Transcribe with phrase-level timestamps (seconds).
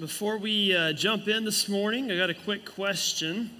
[0.00, 3.50] Before we uh, jump in this morning, I got a quick question.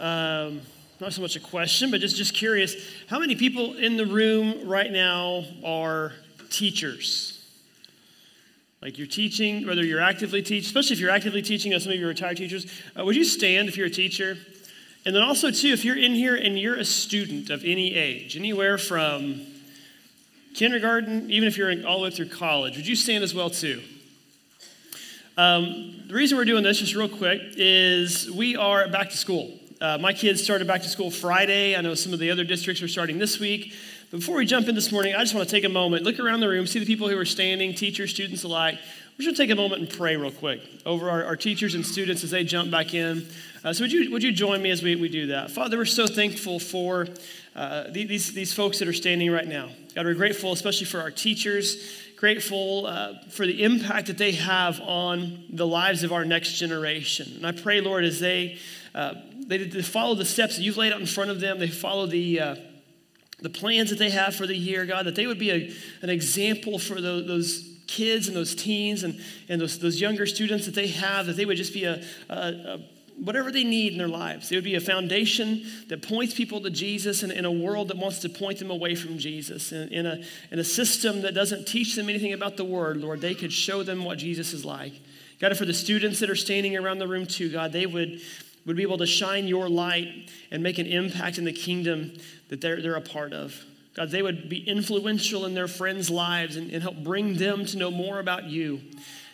[0.00, 0.62] Um,
[0.98, 2.74] not so much a question, but just, just curious.
[3.06, 6.12] How many people in the room right now are
[6.50, 7.46] teachers?
[8.82, 11.98] Like you're teaching, whether you're actively teaching, especially if you're actively teaching, as some of
[11.98, 12.66] you are retired teachers,
[12.98, 14.38] uh, would you stand if you're a teacher?
[15.06, 18.36] And then also, too, if you're in here and you're a student of any age,
[18.36, 19.42] anywhere from
[20.54, 23.80] kindergarten, even if you're all the way through college, would you stand as well, too?
[25.40, 29.58] Um, the reason we're doing this, just real quick, is we are back to school.
[29.80, 31.74] Uh, my kids started back to school Friday.
[31.74, 33.72] I know some of the other districts are starting this week.
[34.10, 36.20] But before we jump in this morning, I just want to take a moment, look
[36.20, 38.74] around the room, see the people who are standing, teachers, students alike.
[38.74, 41.74] We're just going to take a moment and pray real quick over our, our teachers
[41.74, 43.26] and students as they jump back in.
[43.64, 45.50] Uh, so would you, would you join me as we, we do that?
[45.50, 47.08] Father, we're so thankful for
[47.56, 49.70] uh, these, these folks that are standing right now.
[49.94, 54.78] God, we're grateful especially for our teachers, grateful uh, for the impact that they have
[54.82, 57.32] on the lives of our next generation.
[57.34, 58.58] And I pray, Lord, as they,
[58.94, 59.14] uh,
[59.46, 62.04] they, they, follow the steps that you've laid out in front of them, they follow
[62.06, 62.56] the, uh,
[63.40, 65.72] the plans that they have for the year, God, that they would be a,
[66.02, 70.66] an example for those, those kids and those teens and, and those, those younger students
[70.66, 72.80] that they have, that they would just be a, a, a
[73.22, 74.50] whatever they need in their lives.
[74.50, 77.96] It would be a foundation that points people to Jesus in, in a world that
[77.96, 79.72] wants to point them away from Jesus.
[79.72, 83.20] In, in, a, in a system that doesn't teach them anything about the Word, Lord,
[83.20, 84.94] they could show them what Jesus is like.
[85.40, 88.20] God, for the students that are standing around the room too, God, they would,
[88.66, 92.12] would be able to shine your light and make an impact in the kingdom
[92.48, 93.64] that they're, they're a part of.
[93.94, 97.76] God, they would be influential in their friends' lives and, and help bring them to
[97.76, 98.80] know more about you.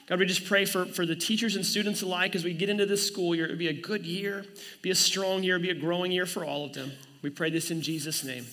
[0.06, 2.86] God, we just pray for, for the teachers and students alike as we get into
[2.86, 3.46] this school year.
[3.46, 4.44] It would be a good year,
[4.80, 6.92] be a strong year, be a growing year for all of them.
[7.22, 8.46] We pray this in Jesus' name.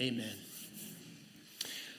[0.00, 0.32] Amen.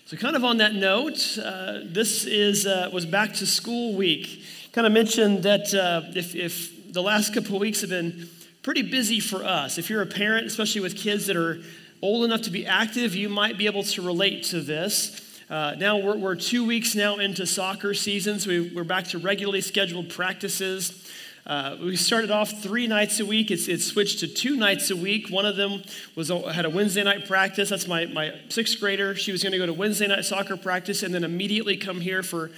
[0.08, 4.42] So, kind of on that note, uh, this is uh, was back to school week.
[4.72, 8.30] Kind of mentioned that uh, if, if the last couple weeks have been
[8.64, 11.62] pretty busy for us, if you're a parent, especially with kids that are
[12.02, 15.27] old enough to be active, you might be able to relate to this.
[15.50, 19.18] Uh, now we're, we're, two weeks now into soccer season, so we, are back to
[19.18, 21.10] regularly scheduled practices.
[21.46, 23.50] Uh, we started off three nights a week.
[23.50, 25.30] It's, switched to two nights a week.
[25.30, 25.84] One of them
[26.18, 27.70] was had a Wednesday night practice.
[27.70, 29.16] That's my, my sixth grader.
[29.16, 32.24] She was going to go to Wednesday night soccer practice and then immediately come here
[32.24, 32.52] for,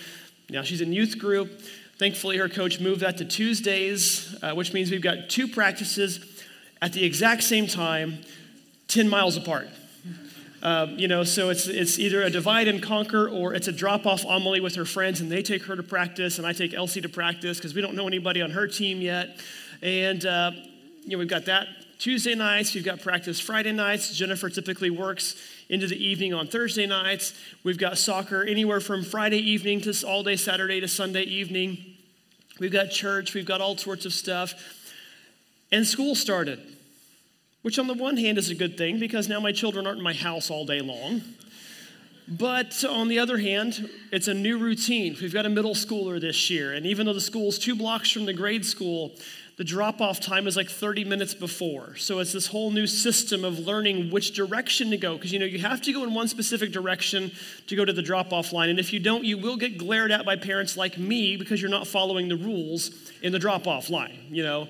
[0.49, 1.61] now she's in youth group.
[1.99, 6.25] Thankfully, her coach moved that to Tuesdays, uh, which means we've got two practices
[6.81, 8.23] at the exact same time,
[8.87, 9.67] 10 miles apart.
[10.61, 14.05] Um, you know, so it's, it's either a divide and conquer or it's a drop
[14.05, 17.01] off Amelie with her friends and they take her to practice and I take Elsie
[17.01, 19.39] to practice because we don't know anybody on her team yet.
[19.81, 20.51] And, uh,
[21.03, 24.15] you know, we've got that Tuesday nights, we've got practice Friday nights.
[24.15, 25.35] Jennifer typically works
[25.69, 27.33] into the evening on Thursday nights.
[27.63, 31.77] We've got soccer anywhere from Friday evening to all day Saturday to Sunday evening.
[32.59, 34.53] We've got church, we've got all sorts of stuff.
[35.71, 36.59] And school started.
[37.61, 40.03] Which, on the one hand, is a good thing because now my children aren't in
[40.03, 41.21] my house all day long.
[42.27, 45.17] But on the other hand, it's a new routine.
[45.19, 48.25] We've got a middle schooler this year, and even though the school's two blocks from
[48.25, 49.11] the grade school,
[49.57, 51.97] the drop off time is like 30 minutes before.
[51.97, 55.15] So it's this whole new system of learning which direction to go.
[55.15, 57.31] Because you know, you have to go in one specific direction
[57.67, 58.69] to go to the drop off line.
[58.69, 61.69] And if you don't, you will get glared at by parents like me because you're
[61.69, 62.91] not following the rules
[63.21, 64.17] in the drop off line.
[64.29, 64.69] You know,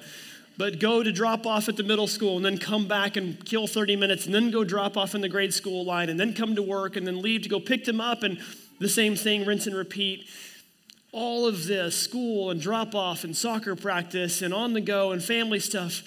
[0.60, 3.66] but go to drop off at the middle school and then come back and kill
[3.66, 6.54] 30 minutes and then go drop off in the grade school line and then come
[6.54, 8.38] to work and then leave to go pick them up and
[8.78, 10.28] the same thing, rinse and repeat.
[11.14, 15.24] All of this, school and drop off and soccer practice and on the go and
[15.24, 16.02] family stuff,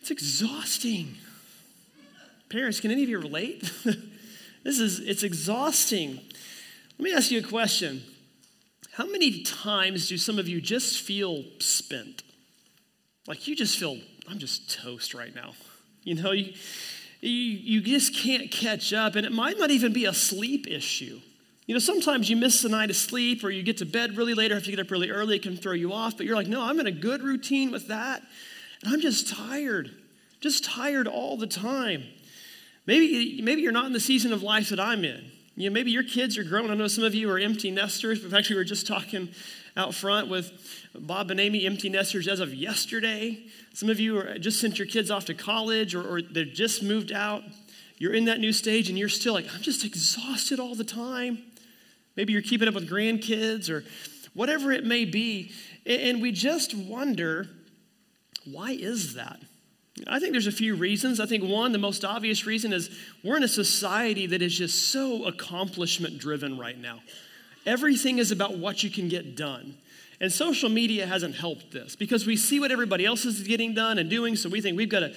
[0.00, 1.14] it's exhausting.
[2.48, 3.60] Parents, can any of you relate?
[4.64, 6.18] this is, it's exhausting.
[6.98, 8.04] Let me ask you a question.
[8.92, 12.22] How many times do some of you just feel spent?
[13.26, 13.98] Like you just feel,
[14.28, 15.54] I'm just toast right now.
[16.04, 16.52] You know, you,
[17.20, 21.20] you, you just can't catch up, and it might not even be a sleep issue.
[21.66, 24.34] You know, sometimes you miss a night of sleep or you get to bed really
[24.34, 26.16] late or if you get up really early, it can throw you off.
[26.16, 28.22] But you're like, no, I'm in a good routine with that.
[28.84, 29.90] And I'm just tired,
[30.40, 32.04] just tired all the time.
[32.86, 35.32] Maybe, maybe you're not in the season of life that I'm in.
[35.56, 36.70] You know, maybe your kids are grown.
[36.70, 38.22] I know some of you are empty nesters.
[38.22, 39.30] In fact, we were just talking
[39.76, 40.52] out front with
[40.94, 43.44] Bob and Amy, empty nesters as of yesterday.
[43.74, 46.82] Some of you are just sent your kids off to college or, or they've just
[46.82, 47.42] moved out.
[47.98, 51.38] You're in that new stage and you're still like, I'm just exhausted all the time.
[52.16, 53.84] Maybe you're keeping up with grandkids or
[54.34, 55.52] whatever it may be.
[55.84, 57.46] And we just wonder,
[58.44, 59.40] why is that?
[60.06, 61.20] I think there's a few reasons.
[61.20, 62.90] I think one, the most obvious reason is
[63.24, 67.00] we're in a society that is just so accomplishment driven right now.
[67.66, 69.76] Everything is about what you can get done.
[70.20, 73.98] And social media hasn't helped this because we see what everybody else is getting done
[73.98, 75.14] and doing, so we think we've got to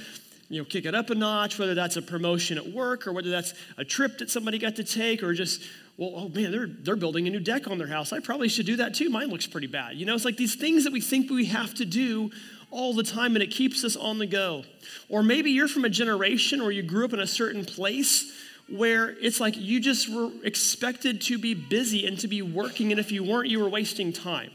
[0.50, 3.30] you know, kick it up a notch, whether that's a promotion at work or whether
[3.30, 5.62] that's a trip that somebody got to take or just,
[5.96, 8.12] well, oh man, they're, they're building a new deck on their house.
[8.12, 9.10] I probably should do that too.
[9.10, 9.96] Mine looks pretty bad.
[9.96, 12.32] You know, it's like these things that we think we have to do
[12.72, 14.64] all the time and it keeps us on the go.
[15.08, 18.34] Or maybe you're from a generation or you grew up in a certain place
[18.72, 23.00] where it's like you just were expected to be busy and to be working, and
[23.00, 24.52] if you weren't, you were wasting time.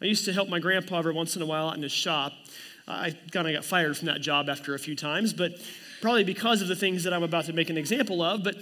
[0.00, 2.32] I used to help my grandpa every once in a while out in his shop.
[2.88, 5.52] I kind of got fired from that job after a few times, but
[6.00, 8.42] probably because of the things that I'm about to make an example of.
[8.42, 8.56] But,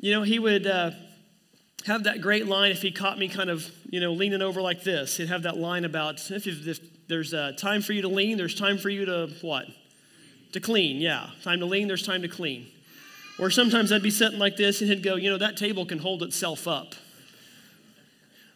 [0.00, 0.92] you know, he would uh,
[1.84, 4.82] have that great line if he caught me kind of, you know, leaning over like
[4.82, 5.18] this.
[5.18, 8.54] He'd have that line about if, if there's uh, time for you to lean, there's
[8.54, 9.66] time for you to what?
[10.52, 11.30] To clean, yeah.
[11.42, 12.68] Time to lean, there's time to clean.
[13.38, 15.98] Or sometimes I'd be sitting like this and he'd go, you know, that table can
[15.98, 16.94] hold itself up.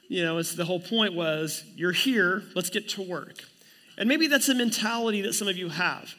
[0.08, 3.44] You know, it's the whole point was, you're here, let's get to work.
[3.98, 6.14] And maybe that's a mentality that some of you have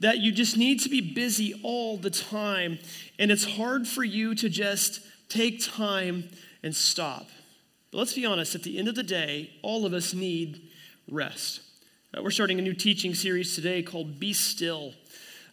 [0.00, 2.78] that you just need to be busy all the time,
[3.18, 6.28] and it's hard for you to just take time
[6.62, 7.28] and stop.
[7.90, 10.68] But let's be honest, at the end of the day, all of us need
[11.10, 11.60] rest.
[12.16, 14.94] Uh, we're starting a new teaching series today called Be Still.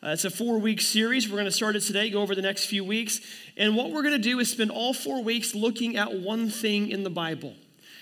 [0.03, 1.29] Uh, it's a four week series.
[1.29, 3.21] We're going to start it today, go over the next few weeks.
[3.55, 6.89] And what we're going to do is spend all four weeks looking at one thing
[6.89, 7.53] in the Bible.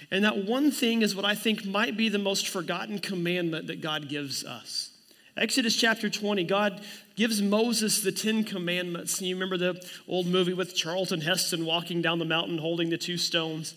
[0.10, 3.82] And that one thing is what I think might be the most forgotten commandment that
[3.82, 4.92] God gives us.
[5.36, 6.82] Exodus chapter 20, God
[7.18, 9.20] gives Moses the Ten Commandments.
[9.20, 12.98] And you remember the old movie with Charlton Heston walking down the mountain holding the
[12.98, 13.74] two stones.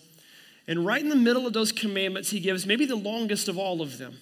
[0.65, 3.81] And right in the middle of those commandments, he gives maybe the longest of all
[3.81, 4.15] of them.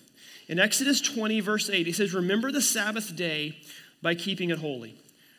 [0.48, 3.58] In Exodus 20, verse 8, he says, Remember the Sabbath day
[4.02, 4.96] by keeping it holy.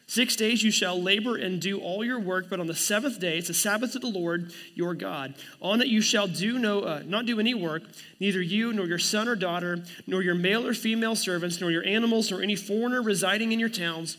[0.06, 3.38] Six days you shall labor and do all your work, but on the seventh day,
[3.38, 5.34] it's a Sabbath to the Lord your God.
[5.62, 7.82] On it you shall do no, uh, not do any work,
[8.20, 11.86] neither you nor your son or daughter, nor your male or female servants, nor your
[11.86, 14.18] animals, nor any foreigner residing in your towns.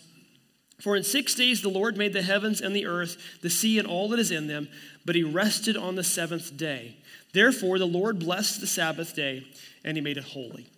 [0.81, 3.87] For in six days the Lord made the heavens and the earth, the sea and
[3.87, 4.69] all that is in them,
[5.05, 6.97] but he rested on the seventh day.
[7.33, 9.45] Therefore the Lord blessed the Sabbath day,
[9.85, 10.71] and he made it holy.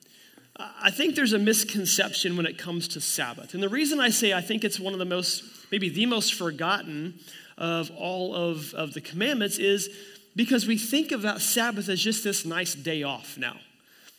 [0.58, 3.54] I think there's a misconception when it comes to Sabbath.
[3.54, 6.34] And the reason I say I think it's one of the most, maybe the most
[6.36, 7.20] forgotten
[7.58, 9.90] of all of, of the commandments is
[10.36, 13.58] because we think about Sabbath as just this nice day off now.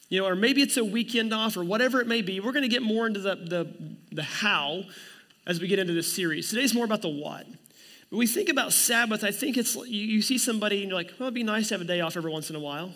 [0.09, 2.39] You know, or maybe it's a weekend off or whatever it may be.
[2.39, 3.75] We're going to get more into the, the,
[4.12, 4.85] the how
[5.47, 6.50] as we get into this series.
[6.50, 7.47] Today's more about the what.
[8.11, 11.12] But we think about Sabbath, I think it's, you, you see somebody and you're like,
[11.19, 12.93] well, it'd be nice to have a day off every once in a while.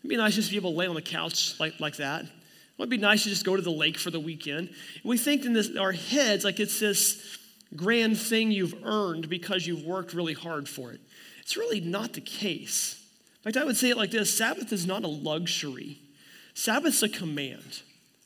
[0.00, 2.26] It'd be nice just to be able to lay on the couch like, like that.
[2.78, 4.70] It would be nice to just go to the lake for the weekend.
[5.04, 7.38] We think in this, our heads like it's this
[7.76, 11.00] grand thing you've earned because you've worked really hard for it.
[11.40, 13.02] It's really not the case.
[13.38, 15.98] In fact, I would say it like this Sabbath is not a luxury,
[16.54, 17.82] Sabbath's a command.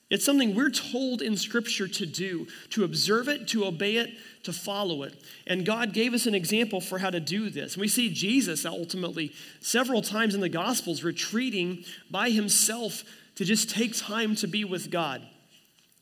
[0.09, 4.11] It's something we're told in Scripture to do, to observe it, to obey it,
[4.45, 5.21] to follow it.
[5.49, 7.75] And God gave us an example for how to do this.
[7.75, 13.03] And we see Jesus ultimately several times in the Gospels retreating by himself
[13.37, 15.23] to just take time to be with God.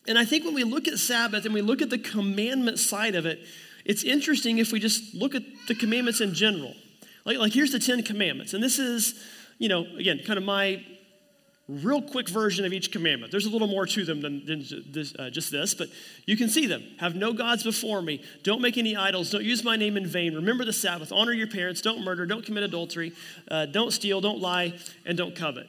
[0.07, 3.15] And I think when we look at Sabbath and we look at the commandment side
[3.15, 3.41] of it,
[3.85, 6.75] it's interesting if we just look at the commandments in general.
[7.25, 8.55] Like, like here's the Ten Commandments.
[8.55, 9.15] And this is,
[9.59, 10.85] you know, again, kind of my
[11.67, 13.31] real quick version of each commandment.
[13.33, 15.89] There's a little more to them than, than this, uh, just this, but
[16.27, 16.83] you can see them.
[16.99, 18.23] Have no gods before me.
[18.43, 19.31] Don't make any idols.
[19.31, 20.35] Don't use my name in vain.
[20.35, 21.11] Remember the Sabbath.
[21.11, 21.81] Honor your parents.
[21.81, 22.27] Don't murder.
[22.27, 23.13] Don't commit adultery.
[23.51, 24.21] Uh, don't steal.
[24.21, 24.75] Don't lie.
[25.07, 25.67] And don't covet.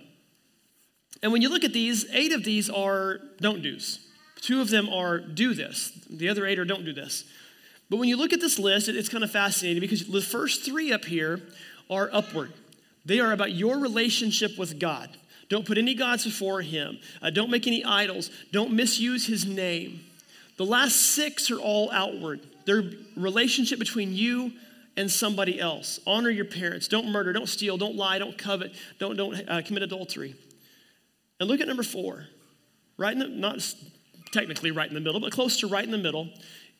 [1.24, 4.00] And when you look at these, eight of these are don't do's.
[4.42, 7.24] Two of them are do this, the other eight are don't do this.
[7.90, 10.92] But when you look at this list, it's kind of fascinating because the first three
[10.92, 11.42] up here
[11.90, 12.52] are upward.
[13.06, 15.10] They are about your relationship with God.
[15.50, 16.98] Don't put any gods before him.
[17.22, 18.32] Uh, don't make any idols.
[18.52, 20.04] Don't misuse his name.
[20.58, 22.42] The last six are all outward.
[22.66, 22.84] They're
[23.16, 24.54] relationship between you
[24.98, 26.00] and somebody else.
[26.08, 26.88] Honor your parents.
[26.88, 27.34] Don't murder.
[27.34, 27.78] Don't steal.
[27.78, 28.18] Don't lie.
[28.18, 28.74] Don't covet.
[28.98, 30.36] Don't, don't uh, commit adultery.
[31.40, 32.28] And look at number four.
[32.98, 33.60] Right in the, not
[34.32, 36.30] technically right in the middle, but close to right in the middle,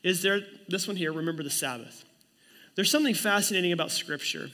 [0.02, 2.04] is there this one here, remember the Sabbath.
[2.74, 4.50] There's something fascinating about Scripture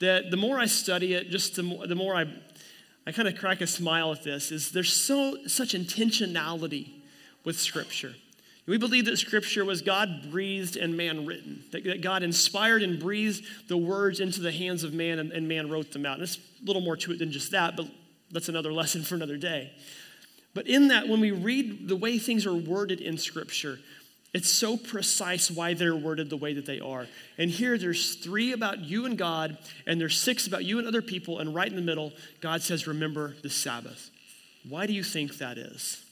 [0.00, 2.26] that the more I study it, just the more, the more I,
[3.06, 6.88] I kind of crack a smile at this, is there's so such intentionality
[7.44, 8.14] with Scripture.
[8.66, 12.98] We believe that Scripture was God breathed and man written, that, that, God inspired and
[12.98, 16.14] breathed the words into the hands of man and, and man wrote them out.
[16.14, 17.86] And it's a little more to it than just that, but
[18.30, 19.72] that's another lesson for another day.
[20.54, 23.78] But in that, when we read the way things are worded in Scripture,
[24.32, 27.06] it's so precise why they're worded the way that they are.
[27.38, 29.56] And here there's three about you and God,
[29.86, 32.86] and there's six about you and other people, and right in the middle, God says,
[32.86, 34.10] Remember the Sabbath.
[34.68, 36.04] Why do you think that is?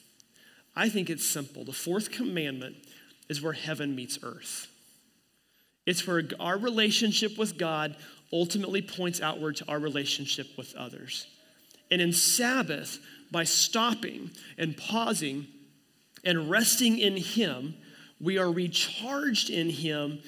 [0.75, 1.63] I think it's simple.
[1.63, 2.75] The fourth commandment
[3.29, 4.67] is where heaven meets earth.
[5.85, 7.95] It's where our relationship with God
[8.33, 11.27] ultimately points outward to our relationship with others.
[11.91, 12.99] And in Sabbath,
[13.31, 15.47] by stopping and pausing
[16.23, 17.75] and resting in Him,
[18.19, 20.19] we are recharged in Him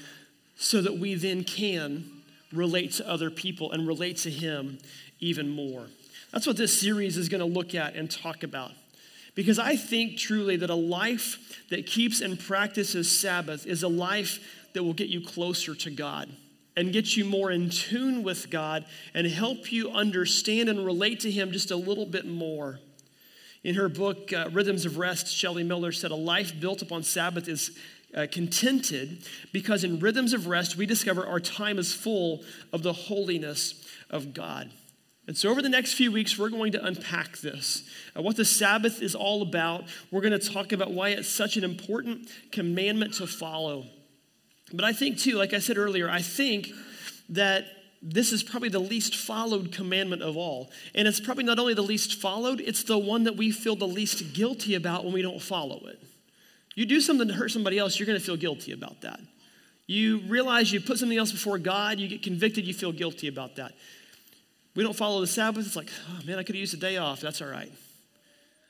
[0.55, 2.05] so that we then can
[2.51, 4.79] relate to other people and relate to Him
[5.19, 5.87] even more.
[6.31, 8.71] That's what this series is going to look at and talk about.
[9.35, 14.39] Because I think truly that a life that keeps and practices Sabbath is a life
[14.73, 16.29] that will get you closer to God
[16.77, 21.31] and get you more in tune with God and help you understand and relate to
[21.31, 22.79] Him just a little bit more.
[23.63, 27.47] In her book, uh, Rhythms of Rest, Shelly Miller said, A life built upon Sabbath
[27.49, 27.77] is
[28.15, 32.93] uh, contented because in rhythms of rest, we discover our time is full of the
[32.93, 34.71] holiness of God.
[35.25, 37.83] And so, over the next few weeks, we're going to unpack this
[38.15, 39.85] uh, what the Sabbath is all about.
[40.11, 43.87] We're going to talk about why it's such an important commandment to follow.
[44.73, 46.69] But I think, too, like I said earlier, I think
[47.29, 47.65] that
[48.01, 50.69] this is probably the least followed commandment of all.
[50.93, 53.87] And it's probably not only the least followed, it's the one that we feel the
[53.87, 55.99] least guilty about when we don't follow it.
[56.75, 59.19] You do something to hurt somebody else, you're going to feel guilty about that.
[59.87, 63.55] You realize you put something else before God, you get convicted, you feel guilty about
[63.55, 63.73] that.
[64.75, 66.97] We don't follow the Sabbath, it's like, oh man, I could have used a day
[66.97, 67.19] off.
[67.19, 67.71] That's all right.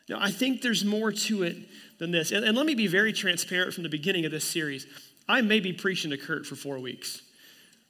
[0.07, 1.57] Now, I think there's more to it
[1.99, 2.31] than this.
[2.31, 4.87] And, and let me be very transparent from the beginning of this series.
[5.27, 7.21] I may be preaching to Kurt for four weeks.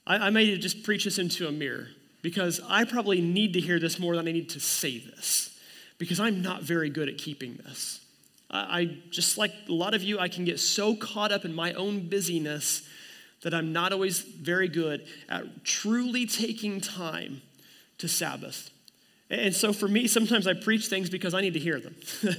[0.06, 1.88] I, I may just preach this into a mirror
[2.22, 5.58] because I probably need to hear this more than I need to say this
[5.98, 8.00] because I'm not very good at keeping this.
[8.50, 11.54] I, I just like a lot of you, I can get so caught up in
[11.54, 12.82] my own busyness
[13.42, 17.42] that I'm not always very good at truly taking time
[17.98, 18.70] to Sabbath.
[19.30, 21.94] And so for me, sometimes I preach things because I need to hear them.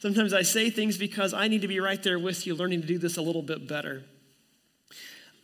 [0.00, 2.86] sometimes I say things because I need to be right there with you, learning to
[2.86, 4.04] do this a little bit better.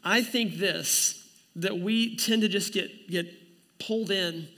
[0.04, 1.20] I think this
[1.56, 3.26] that we tend to just get, get
[3.78, 4.49] pulled in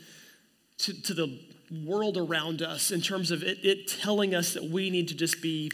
[0.78, 1.38] to, to the
[1.84, 5.42] world around us in terms of it, it telling us that we need to just
[5.42, 5.70] be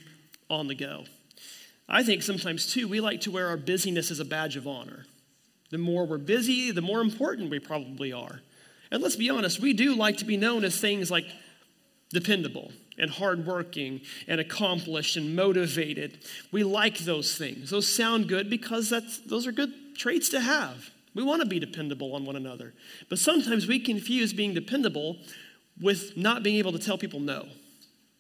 [0.51, 1.05] on the go.
[1.89, 5.07] I think sometimes, too, we like to wear our busyness as a badge of honor.
[5.71, 8.41] The more we're busy, the more important we probably are.
[8.91, 11.27] And let's be honest, we do like to be known as things like
[12.11, 16.19] dependable and hardworking and accomplished and motivated.
[16.51, 17.71] We like those things.
[17.71, 20.91] Those sound good because that's, those are good traits to have.
[21.15, 22.73] We want to be dependable on one another.
[23.09, 25.19] But sometimes we confuse being dependable
[25.81, 27.49] with not being able to tell people no,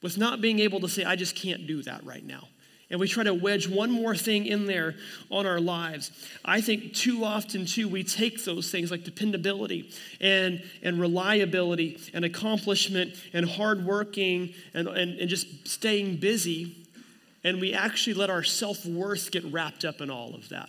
[0.02, 2.48] with not being able to say, I just can't do that right now.
[2.92, 4.94] And we try to wedge one more thing in there
[5.30, 6.12] on our lives.
[6.44, 12.26] I think too often, too, we take those things like dependability and, and reliability and
[12.26, 16.86] accomplishment and hardworking and, and, and just staying busy,
[17.42, 20.68] and we actually let our self worth get wrapped up in all of that.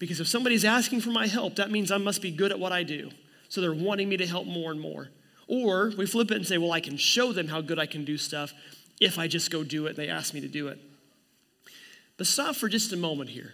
[0.00, 2.72] Because if somebody's asking for my help, that means I must be good at what
[2.72, 3.12] I do.
[3.48, 5.10] So they're wanting me to help more and more.
[5.46, 8.04] Or we flip it and say, well, I can show them how good I can
[8.04, 8.52] do stuff
[9.00, 9.94] if I just go do it.
[9.94, 10.80] They ask me to do it.
[12.22, 13.52] But stop for just a moment here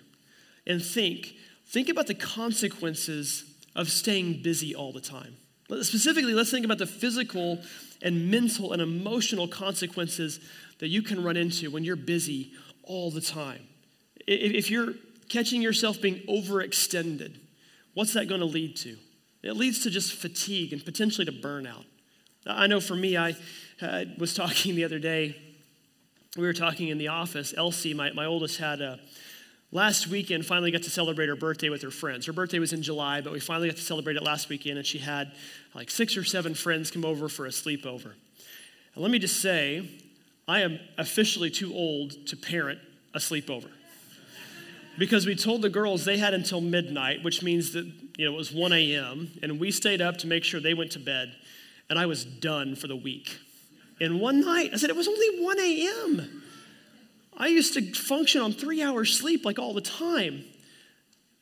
[0.67, 1.33] and think.
[1.69, 3.45] Think about the consequences
[3.75, 5.39] of staying busy all the time.
[5.81, 7.63] Specifically, let's think about the physical
[8.03, 10.41] and mental and emotional consequences
[10.81, 13.67] that you can run into when you're busy all the time.
[14.27, 14.93] If you're
[15.31, 17.39] catching yourself being overextended,
[17.95, 18.99] what's that going to lead to?
[19.43, 21.87] It leads to just fatigue and potentially to burnout.
[22.47, 23.35] I know for me, I
[24.19, 25.37] was talking the other day,
[26.37, 27.55] we were talking in the office.
[27.57, 29.01] Elsie, my, my oldest, had a,
[29.73, 32.27] last weekend finally got to celebrate her birthday with her friends.
[32.27, 34.87] Her birthday was in July, but we finally got to celebrate it last weekend, and
[34.87, 35.33] she had
[35.75, 38.13] like six or seven friends come over for a sleepover.
[38.95, 39.89] And let me just say,
[40.47, 42.81] I am officially too old to parent
[43.15, 43.71] a sleepover
[44.99, 47.85] because we told the girls they had until midnight, which means that
[48.17, 49.31] you know it was 1 a.m.
[49.43, 51.35] and we stayed up to make sure they went to bed,
[51.89, 53.39] and I was done for the week.
[54.01, 56.43] And one night, I said it was only 1 a.m.
[57.37, 60.45] I used to function on three hours sleep like all the time.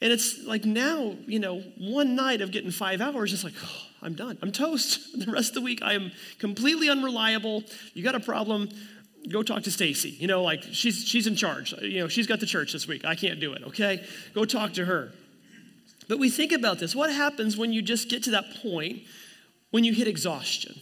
[0.01, 3.83] And it's like now, you know, one night of getting five hours, it's like, oh,
[4.03, 4.39] I'm done.
[4.43, 5.01] I'm toast.
[5.27, 7.65] The rest of the week, I am completely unreliable.
[7.95, 8.69] You got a problem,
[9.31, 10.11] go talk to Stacy.
[10.11, 11.73] You know, like she's she's in charge.
[11.81, 13.05] You know, she's got the church this week.
[13.05, 14.05] I can't do it, okay?
[14.35, 15.13] Go talk to her.
[16.09, 16.95] But we think about this.
[16.95, 19.03] What happens when you just get to that point
[19.71, 20.79] when you hit exhaustion?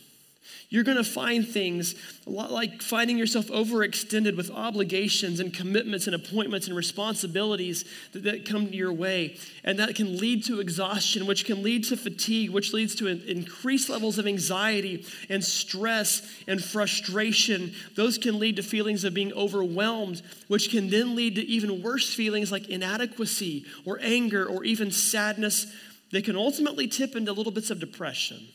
[0.75, 1.95] You're going to find things
[2.27, 8.25] a lot like finding yourself overextended with obligations and commitments and appointments and responsibilities that,
[8.25, 9.39] that come your way.
[9.63, 13.89] And that can lead to exhaustion, which can lead to fatigue, which leads to increased
[13.89, 17.73] levels of anxiety and stress and frustration.
[17.95, 22.13] Those can lead to feelings of being overwhelmed, which can then lead to even worse
[22.13, 25.73] feelings like inadequacy or anger or even sadness
[26.11, 28.49] they can ultimately tip into little bits of depression.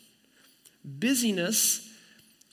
[0.83, 1.88] Busyness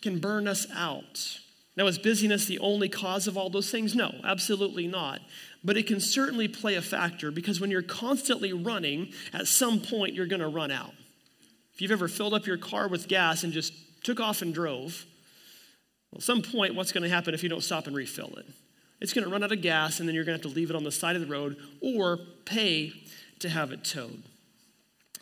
[0.07, 1.41] can burn us out.
[1.77, 3.95] Now, is busyness the only cause of all those things?
[3.95, 5.21] No, absolutely not.
[5.65, 10.15] But it can certainly play a factor because when you're constantly running, at some point
[10.15, 10.95] you're going to run out.
[11.75, 13.73] If you've ever filled up your car with gas and just
[14.05, 15.05] took off and drove,
[16.13, 18.47] well, at some point, what's going to happen if you don't stop and refill it?
[19.01, 20.71] It's going to run out of gas, and then you're going to have to leave
[20.71, 22.93] it on the side of the road or pay
[23.41, 24.23] to have it towed.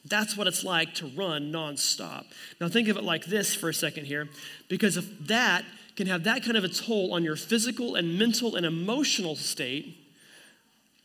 [0.06, 2.26] That's what it's like to run nonstop.
[2.60, 4.28] Now, think of it like this for a second here,
[4.68, 5.64] because if that
[5.96, 9.96] can have that kind of a toll on your physical and mental and emotional state,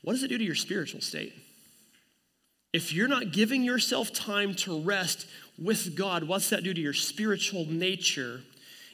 [0.04, 1.34] what does it do to your spiritual state?
[2.74, 5.28] If you're not giving yourself time to rest
[5.58, 8.42] with God, what's that do to your spiritual nature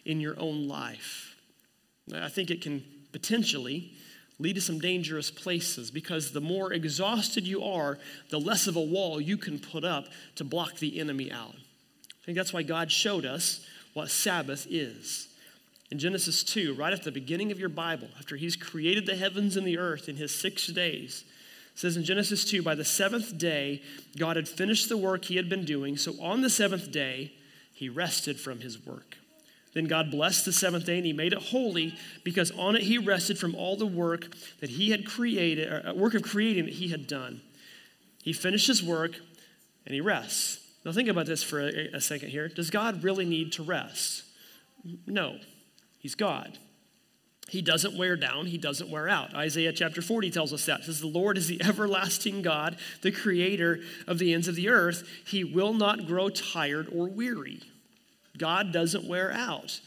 [0.05, 1.35] in your own life?
[2.13, 3.91] I think it can potentially
[4.39, 7.97] lead to some dangerous places because the more exhausted you are,
[8.29, 11.55] the less of a wall you can put up to block the enemy out.
[11.55, 15.29] I think that's why God showed us what Sabbath is.
[15.91, 19.55] In Genesis 2, right at the beginning of your Bible, after he's created the heavens
[19.55, 21.23] and the earth in his six days,
[21.75, 23.81] says in Genesis 2, by the seventh day,
[24.17, 25.97] God had finished the work he had been doing.
[25.97, 27.33] So on the seventh day,
[27.73, 29.17] he rested from his work.
[29.75, 32.98] Then God blessed the seventh day and he made it holy because on it he
[32.98, 36.75] rested from all the work that he had created, or uh, work of creating that
[36.75, 37.41] he had done.
[38.24, 39.17] He finished his work
[39.86, 40.65] and he rests.
[40.86, 42.48] Now think about this for a, a second here.
[42.48, 44.24] Does God really need to rest?
[45.05, 45.39] No,
[46.00, 46.58] he's God.
[47.50, 49.36] He doesn't wear down, he doesn't wear out.
[49.36, 50.79] Isaiah chapter 40 tells us that.
[50.79, 54.70] It says, The Lord is the everlasting God, the creator of the ends of the
[54.70, 55.08] earth.
[55.27, 57.62] He will not grow tired or weary.
[58.37, 59.79] God doesn't wear out.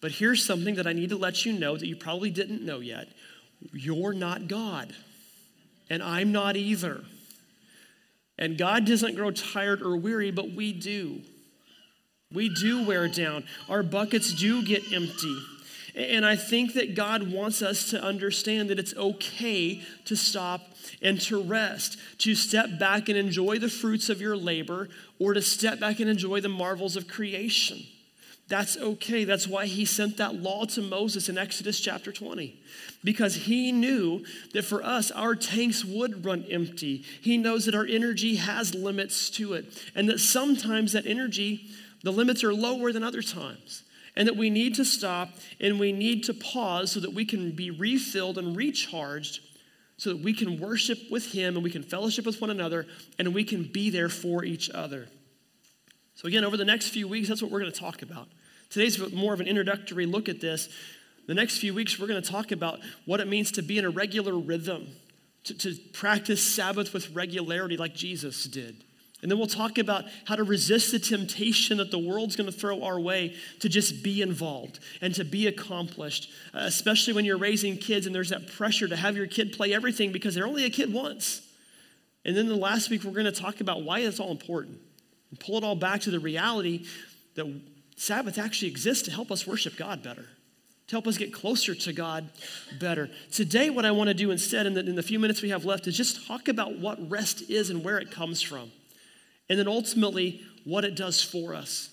[0.00, 2.80] But here's something that I need to let you know that you probably didn't know
[2.80, 3.08] yet
[3.72, 4.94] you're not God,
[5.88, 7.02] and I'm not either.
[8.38, 11.22] And God doesn't grow tired or weary, but we do.
[12.32, 13.44] We do wear down.
[13.68, 15.38] Our buckets do get empty.
[15.96, 20.60] And I think that God wants us to understand that it's okay to stop
[21.00, 25.40] and to rest, to step back and enjoy the fruits of your labor, or to
[25.40, 27.78] step back and enjoy the marvels of creation.
[28.48, 29.24] That's okay.
[29.24, 32.60] That's why he sent that law to Moses in Exodus chapter 20.
[33.02, 37.04] Because he knew that for us, our tanks would run empty.
[37.22, 41.68] He knows that our energy has limits to it, and that sometimes that energy,
[42.02, 43.82] the limits are lower than other times
[44.16, 47.52] and that we need to stop and we need to pause so that we can
[47.52, 49.40] be refilled and recharged
[49.98, 52.86] so that we can worship with Him and we can fellowship with one another
[53.18, 55.08] and we can be there for each other.
[56.14, 58.28] So, again, over the next few weeks, that's what we're going to talk about.
[58.70, 60.68] Today's more of an introductory look at this.
[61.26, 63.84] The next few weeks, we're going to talk about what it means to be in
[63.84, 64.88] a regular rhythm,
[65.44, 68.84] to, to practice Sabbath with regularity like Jesus did.
[69.22, 72.56] And then we'll talk about how to resist the temptation that the world's going to
[72.56, 77.78] throw our way to just be involved and to be accomplished, especially when you're raising
[77.78, 80.70] kids and there's that pressure to have your kid play everything because they're only a
[80.70, 81.40] kid once.
[82.26, 84.80] And then the last week, we're going to talk about why it's all important
[85.30, 86.84] and pull it all back to the reality
[87.36, 87.46] that
[87.96, 90.26] Sabbath actually exists to help us worship God better
[90.88, 92.28] to help us get closer to God
[92.78, 93.10] better.
[93.32, 95.64] Today, what I want to do instead, in the, in the, few minutes we have
[95.64, 98.70] left, is just talk about what rest is and where it comes from
[99.48, 101.90] and then ultimately what it does for us.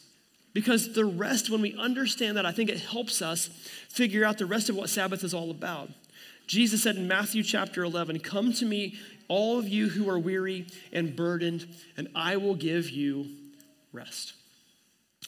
[0.53, 3.47] Because the rest, when we understand that, I think it helps us
[3.89, 5.89] figure out the rest of what Sabbath is all about.
[6.45, 8.95] Jesus said in Matthew chapter 11, Come to me,
[9.27, 13.27] all of you who are weary and burdened, and I will give you
[13.91, 14.33] rest.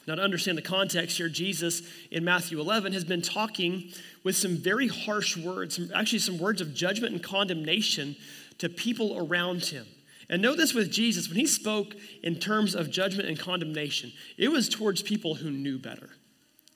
[0.07, 3.91] Now, to understand the context here, Jesus in Matthew 11 has been talking
[4.23, 8.15] with some very harsh words, actually, some words of judgment and condemnation
[8.59, 9.87] to people around him.
[10.29, 14.49] And know this with Jesus, when he spoke in terms of judgment and condemnation, it
[14.51, 16.09] was towards people who knew better.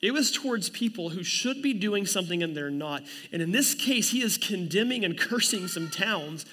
[0.01, 3.03] It was towards people who should be doing something and they're not.
[3.33, 6.45] And in this case, he is condemning and cursing some towns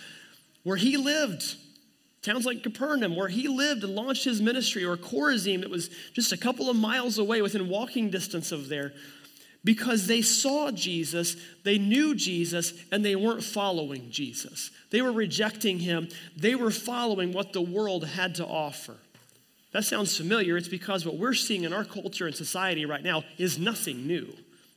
[0.64, 1.56] where he lived.
[2.22, 6.32] Towns like Capernaum, where he lived and launched his ministry, or Chorazin, that was just
[6.32, 8.92] a couple of miles away within walking distance of there,
[9.66, 14.70] because they saw Jesus, they knew Jesus, and they weren't following Jesus.
[14.90, 18.94] They were rejecting him, they were following what the world had to offer.
[19.72, 20.56] That sounds familiar.
[20.56, 24.32] It's because what we're seeing in our culture and society right now is nothing new.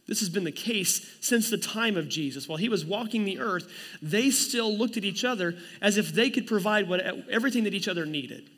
[0.08, 2.50] This has been the case since the time of Jesus.
[2.50, 3.72] While he was walking the earth,
[4.02, 7.00] they still looked at each other as if they could provide what,
[7.30, 8.50] everything that each other needed.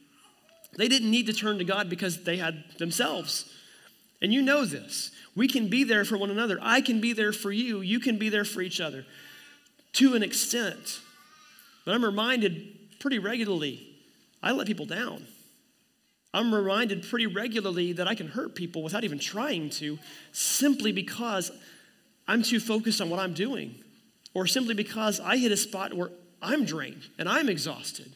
[0.77, 3.53] They didn't need to turn to God because they had themselves.
[4.21, 5.11] And you know this.
[5.35, 6.59] We can be there for one another.
[6.61, 7.81] I can be there for you.
[7.81, 9.05] You can be there for each other
[9.93, 10.99] to an extent.
[11.85, 13.87] But I'm reminded pretty regularly
[14.43, 15.25] I let people down.
[16.33, 19.99] I'm reminded pretty regularly that I can hurt people without even trying to,
[20.31, 21.51] simply because
[22.27, 23.75] I'm too focused on what I'm doing,
[24.33, 26.09] or simply because I hit a spot where
[26.41, 28.13] I'm drained and I'm exhausted,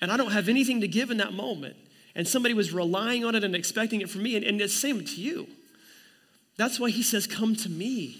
[0.00, 1.76] and I don't have anything to give in that moment.
[2.14, 4.80] And somebody was relying on it and expecting it from me, and, and it's the
[4.80, 5.48] same to you.
[6.56, 8.18] That's why he says, Come to me.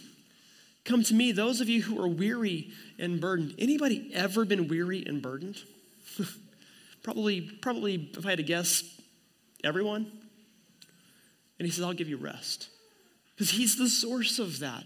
[0.85, 3.57] Come to me, those of you who are weary and burdened.
[3.59, 5.61] Anybody ever been weary and burdened?
[7.03, 8.85] probably, probably, if I had to guess,
[9.67, 10.11] Everyone?
[11.59, 12.69] And he says, I'll give you rest.
[13.35, 14.85] Because he's the source of that.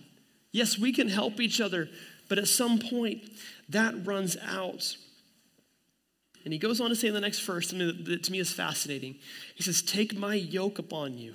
[0.52, 1.88] Yes, we can help each other,
[2.28, 3.22] but at some point,
[3.68, 4.96] that runs out.
[6.44, 8.52] And he goes on to say in the next verse, something that to me is
[8.52, 9.16] fascinating.
[9.54, 11.34] He says, Take my yoke upon you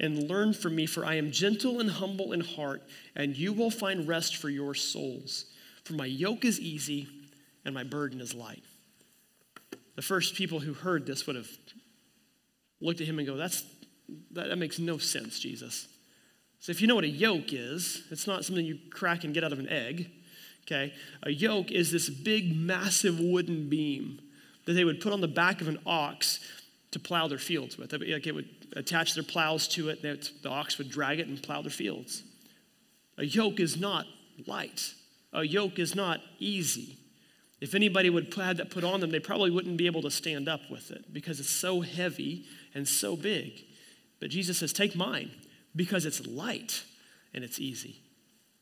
[0.00, 2.82] and learn from me, for I am gentle and humble in heart,
[3.16, 5.46] and you will find rest for your souls.
[5.84, 7.08] For my yoke is easy
[7.64, 8.62] and my burden is light.
[9.96, 11.50] The first people who heard this would have
[12.80, 13.64] looked at him and go, That's,
[14.32, 15.88] that, that makes no sense, Jesus.
[16.60, 19.44] So if you know what a yoke is, it's not something you crack and get
[19.44, 20.10] out of an egg.
[20.66, 20.92] Okay?
[21.22, 24.20] A yoke is this big, massive wooden beam
[24.66, 26.40] that they would put on the back of an ox
[26.90, 27.92] to plow their fields with.
[27.92, 31.42] Like it would attach their plows to it, and the ox would drag it and
[31.42, 32.22] plow their fields.
[33.16, 34.06] A yoke is not
[34.46, 34.94] light.
[35.32, 36.98] A yoke is not easy.
[37.60, 40.48] If anybody would have that put on them, they probably wouldn't be able to stand
[40.48, 43.64] up with it because it's so heavy and so big.
[44.20, 45.30] But Jesus says, Take mine
[45.74, 46.84] because it's light
[47.34, 48.02] and it's easy.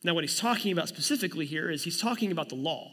[0.03, 2.93] Now, what he's talking about specifically here is he's talking about the law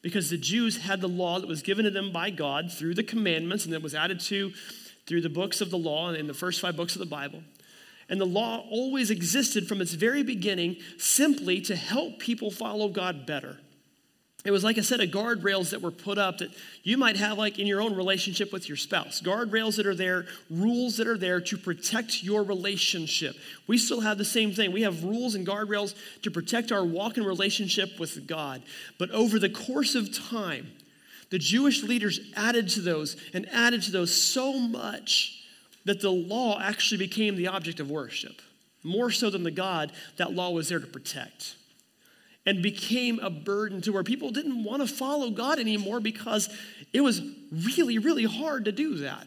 [0.00, 3.02] because the Jews had the law that was given to them by God through the
[3.02, 4.52] commandments and that was added to
[5.06, 7.42] through the books of the law in the first five books of the Bible.
[8.08, 13.26] And the law always existed from its very beginning simply to help people follow God
[13.26, 13.58] better
[14.44, 16.50] it was like a set of guardrails that were put up that
[16.82, 19.20] you might have like in your own relationship with your spouse.
[19.20, 23.36] Guardrails that are there, rules that are there to protect your relationship.
[23.68, 24.72] We still have the same thing.
[24.72, 28.62] We have rules and guardrails to protect our walk in relationship with God.
[28.98, 30.72] But over the course of time,
[31.32, 35.42] the Jewish leaders added to those and added to those so much
[35.86, 38.42] that the law actually became the object of worship,
[38.82, 41.56] more so than the God that law was there to protect
[42.44, 46.50] and became a burden to where people didn't want to follow God anymore because
[46.92, 49.26] it was really, really hard to do that.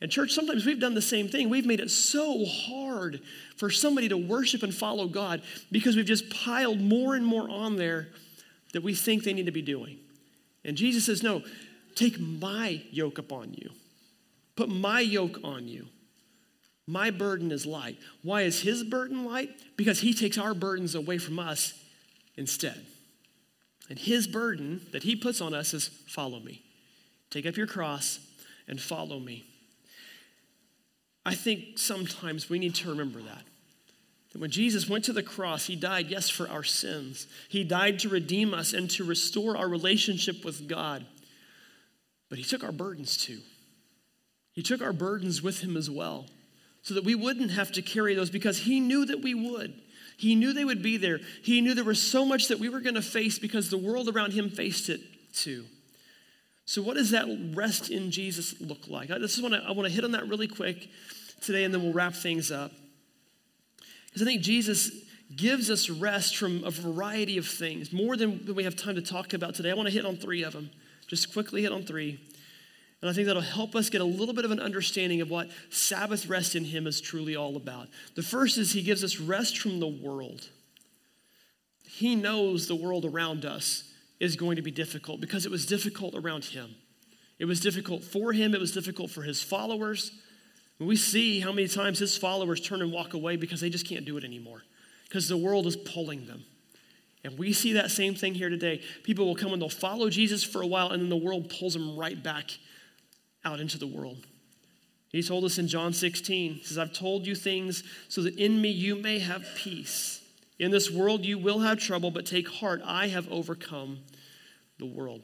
[0.00, 1.50] And, church, sometimes we've done the same thing.
[1.50, 3.20] We've made it so hard
[3.56, 7.74] for somebody to worship and follow God because we've just piled more and more on
[7.74, 8.10] there
[8.74, 9.98] that we think they need to be doing.
[10.66, 11.42] And Jesus says, No,
[11.94, 13.70] take my yoke upon you,
[14.56, 15.86] put my yoke on you.
[16.88, 17.98] My burden is light.
[18.22, 19.50] Why is his burden light?
[19.76, 21.72] Because he takes our burdens away from us
[22.36, 22.86] instead.
[23.88, 26.62] And his burden that he puts on us is follow me.
[27.30, 28.20] Take up your cross
[28.68, 29.44] and follow me.
[31.24, 33.42] I think sometimes we need to remember that.
[34.36, 37.26] That when Jesus went to the cross, he died, yes, for our sins.
[37.48, 41.06] He died to redeem us and to restore our relationship with God.
[42.28, 43.38] But he took our burdens too.
[44.52, 46.26] He took our burdens with him as well,
[46.82, 49.72] so that we wouldn't have to carry those because he knew that we would.
[50.18, 51.20] He knew they would be there.
[51.42, 54.06] He knew there was so much that we were going to face because the world
[54.06, 55.00] around him faced it
[55.32, 55.64] too.
[56.66, 59.10] So, what does that rest in Jesus look like?
[59.10, 60.90] Uh, I just want to I want to hit on that really quick
[61.40, 62.70] today, and then we'll wrap things up.
[64.16, 64.92] Because I think Jesus
[65.36, 69.34] gives us rest from a variety of things, more than we have time to talk
[69.34, 69.70] about today.
[69.70, 70.70] I want to hit on three of them.
[71.06, 72.18] Just quickly hit on three.
[73.02, 75.50] And I think that'll help us get a little bit of an understanding of what
[75.68, 77.88] Sabbath rest in Him is truly all about.
[78.14, 80.48] The first is He gives us rest from the world.
[81.86, 83.84] He knows the world around us
[84.18, 86.74] is going to be difficult because it was difficult around Him.
[87.38, 90.10] It was difficult for Him, it was difficult for His followers.
[90.78, 94.04] We see how many times His followers turn and walk away because they just can't
[94.04, 94.62] do it anymore,
[95.08, 96.44] because the world is pulling them.
[97.24, 98.82] And we see that same thing here today.
[99.02, 101.72] People will come and they'll follow Jesus for a while, and then the world pulls
[101.72, 102.50] them right back
[103.44, 104.18] out into the world.
[105.10, 108.60] He told us in John 16, He says, I've told you things so that in
[108.60, 110.20] me you may have peace.
[110.58, 114.00] In this world you will have trouble, but take heart, I have overcome
[114.78, 115.22] the world.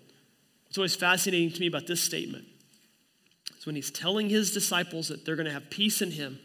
[0.69, 2.47] It's always fascinating to me about this statement.
[3.47, 6.39] So when he's telling his disciples that they're going to have peace in him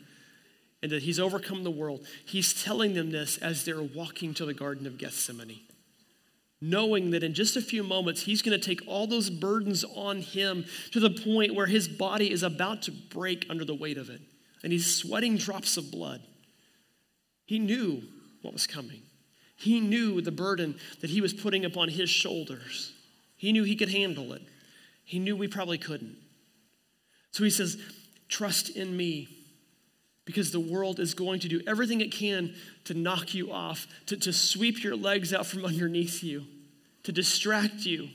[0.84, 4.54] and that he's overcome the world, he's telling them this as they're walking to the
[4.54, 5.62] Garden of Gethsemane.
[6.60, 10.22] Knowing that in just a few moments, he's going to take all those burdens on
[10.22, 14.10] him to the point where his body is about to break under the weight of
[14.10, 14.22] it.
[14.64, 16.22] And he's sweating drops of blood.
[17.46, 18.02] He knew
[18.42, 19.02] what was coming.
[19.56, 22.94] He knew the burden that he was putting upon his shoulders.
[23.38, 24.42] He knew he could handle it.
[25.04, 26.18] He knew we probably couldn't.
[27.38, 27.78] So he says,
[28.30, 29.28] Trust in me
[30.26, 34.18] because the world is going to do everything it can to knock you off, to,
[34.18, 36.46] to sweep your legs out from underneath you,
[37.04, 38.06] to distract you.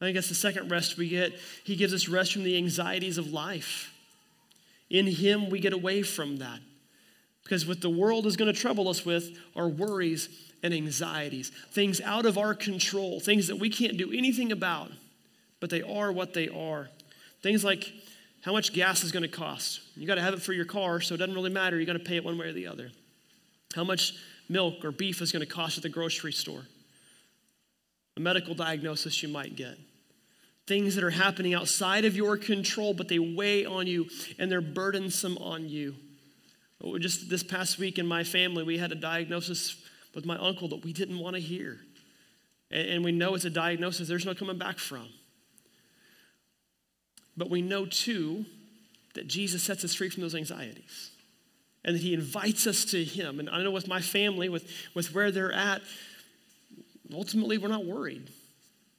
[0.00, 1.34] I think that's the second rest we get.
[1.62, 3.94] He gives us rest from the anxieties of life.
[4.90, 6.58] In Him, we get away from that.
[7.44, 10.28] Because what the world is going to trouble us with are worries
[10.64, 14.90] and anxieties, things out of our control, things that we can't do anything about,
[15.60, 16.88] but they are what they are.
[17.46, 17.92] Things like
[18.46, 19.80] how much gas is going to cost.
[19.96, 21.76] You got to have it for your car, so it doesn't really matter.
[21.76, 22.92] You're going to pay it one way or the other.
[23.74, 24.14] How much
[24.48, 26.62] milk or beef is going to cost at the grocery store.
[28.16, 29.76] A medical diagnosis you might get.
[30.68, 34.06] Things that are happening outside of your control, but they weigh on you
[34.38, 35.96] and they're burdensome on you.
[36.84, 39.74] Oh, just this past week in my family, we had a diagnosis
[40.14, 41.78] with my uncle that we didn't want to hear.
[42.70, 45.08] And we know it's a diagnosis there's no coming back from.
[47.36, 48.44] But we know too
[49.14, 51.10] that Jesus sets us free from those anxieties
[51.84, 53.38] and that he invites us to him.
[53.38, 55.82] And I know with my family, with, with where they're at,
[57.12, 58.30] ultimately we're not worried.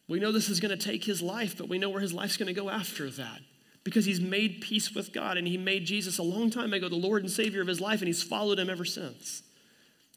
[0.07, 2.37] We know this is going to take his life, but we know where his life's
[2.37, 3.41] going to go after that
[3.83, 6.95] because he's made peace with God and he made Jesus a long time ago the
[6.95, 9.43] Lord and Savior of his life and he's followed him ever since.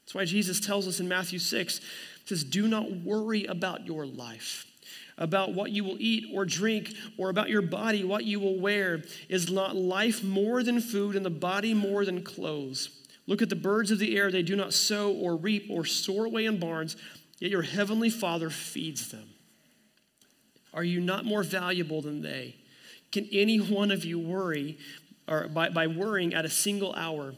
[0.00, 1.80] That's why Jesus tells us in Matthew 6,
[2.24, 4.66] says, Do not worry about your life,
[5.20, 9.02] about what you will eat or drink, or about your body, what you will wear.
[9.28, 12.88] Is not life more than food and the body more than clothes?
[13.26, 14.32] Look at the birds of the air.
[14.32, 16.96] They do not sow or reap or store away in barns,
[17.38, 19.28] yet your heavenly Father feeds them.
[20.72, 22.56] Are you not more valuable than they?
[23.12, 24.78] Can any one of you worry
[25.28, 27.34] or by, by worrying at a single hour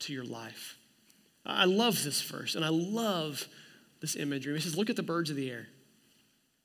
[0.00, 0.76] to your life?
[1.44, 3.46] I love this verse and I love
[4.00, 4.54] this imagery.
[4.54, 5.68] He says, Look at the birds of the air.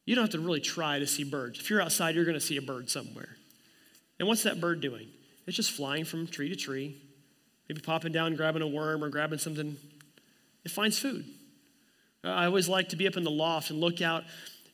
[0.05, 1.59] You don't have to really try to see birds.
[1.59, 3.37] If you're outside, you're going to see a bird somewhere.
[4.19, 5.07] And what's that bird doing?
[5.47, 6.95] It's just flying from tree to tree,
[7.67, 9.77] maybe popping down, grabbing a worm or grabbing something.
[10.63, 11.25] It finds food.
[12.23, 14.23] I always like to be up in the loft and look out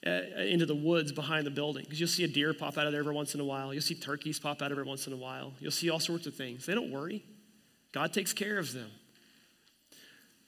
[0.06, 2.92] uh, into the woods behind the building because you'll see a deer pop out of
[2.92, 3.74] there every once in a while.
[3.74, 5.54] You'll see turkeys pop out every once in a while.
[5.60, 6.66] You'll see all sorts of things.
[6.66, 7.24] They don't worry,
[7.92, 8.90] God takes care of them.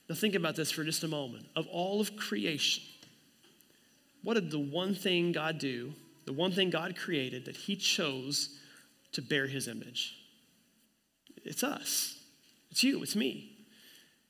[0.08, 1.46] Now, think about this for just a moment.
[1.56, 2.82] Of all of creation,
[4.24, 5.92] what did the one thing God do,
[6.24, 8.58] the one thing God created that He chose
[9.12, 10.16] to bear His image?
[11.44, 12.18] It's us,
[12.70, 13.50] it's you, it's me.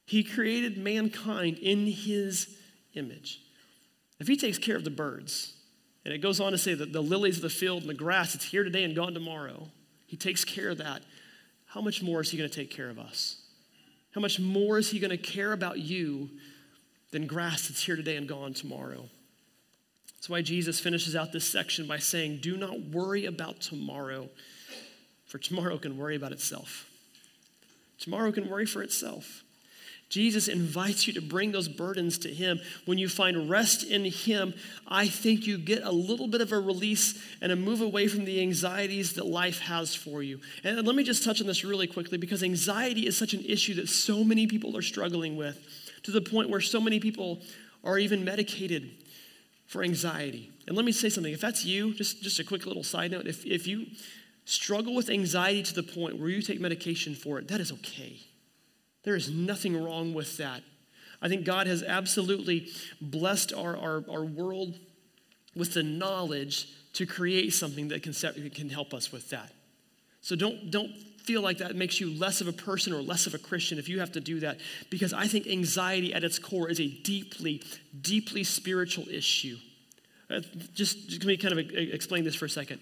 [0.04, 2.58] He created mankind in His
[2.94, 3.40] image.
[4.18, 5.54] If He takes care of the birds,
[6.04, 8.34] and it goes on to say that the lilies of the field and the grass,
[8.34, 9.68] it's here today and gone tomorrow,
[10.06, 11.02] He takes care of that.
[11.66, 13.40] How much more is He going to take care of us?
[14.10, 16.30] How much more is He going to care about you
[17.12, 19.08] than grass that's here today and gone tomorrow?
[20.24, 24.30] That's why Jesus finishes out this section by saying, Do not worry about tomorrow,
[25.26, 26.88] for tomorrow can worry about itself.
[27.98, 29.42] Tomorrow can worry for itself.
[30.08, 32.58] Jesus invites you to bring those burdens to Him.
[32.86, 34.54] When you find rest in Him,
[34.88, 38.24] I think you get a little bit of a release and a move away from
[38.24, 40.40] the anxieties that life has for you.
[40.64, 43.74] And let me just touch on this really quickly because anxiety is such an issue
[43.74, 45.58] that so many people are struggling with
[46.04, 47.42] to the point where so many people
[47.84, 48.90] are even medicated
[49.66, 50.50] for anxiety.
[50.66, 53.26] And let me say something if that's you, just, just a quick little side note,
[53.26, 53.86] if, if you
[54.44, 58.18] struggle with anxiety to the point where you take medication for it, that is okay.
[59.04, 60.62] There is nothing wrong with that.
[61.22, 62.68] I think God has absolutely
[63.00, 64.78] blessed our, our, our world
[65.56, 68.12] with the knowledge to create something that can,
[68.50, 69.52] can help us with that.
[70.20, 70.90] So don't, don't
[71.24, 73.88] feel like that makes you less of a person or less of a Christian if
[73.88, 74.58] you have to do that,
[74.90, 77.62] because I think anxiety at its core is a deeply,
[78.00, 79.56] deeply spiritual issue.
[80.30, 80.40] Uh,
[80.74, 82.80] just, just let me kind of explain this for a second.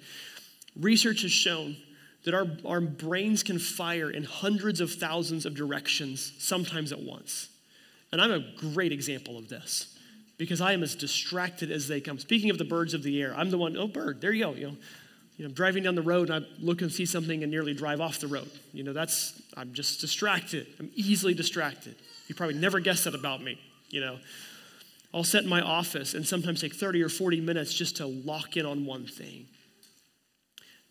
[0.78, 1.76] Research has shown
[2.24, 7.48] that our, our brains can fire in hundreds of thousands of directions, sometimes at once.
[8.12, 9.96] And I'm a great example of this
[10.38, 12.18] because I am as distracted as they come.
[12.18, 14.54] Speaking of the birds of the air, I'm the one, oh, bird, there you go.
[14.54, 14.76] You know,
[15.42, 17.74] you know, I'm driving down the road and I look and see something and nearly
[17.74, 18.48] drive off the road.
[18.72, 20.68] You know, that's, I'm just distracted.
[20.78, 21.96] I'm easily distracted.
[22.28, 23.58] You probably never guessed that about me,
[23.90, 24.20] you know.
[25.12, 28.56] I'll sit in my office and sometimes take 30 or 40 minutes just to lock
[28.56, 29.46] in on one thing.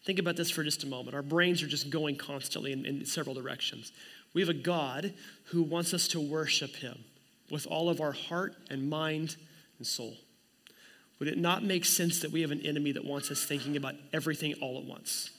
[0.03, 1.15] Think about this for just a moment.
[1.15, 3.93] Our brains are just going constantly in, in several directions.
[4.33, 5.13] We have a God
[5.45, 7.05] who wants us to worship him
[7.49, 9.37] with all of our heart and mind
[9.77, 10.17] and soul.
[11.21, 13.93] Would it not make sense that we have an enemy that wants us thinking about
[14.11, 15.29] everything all at once,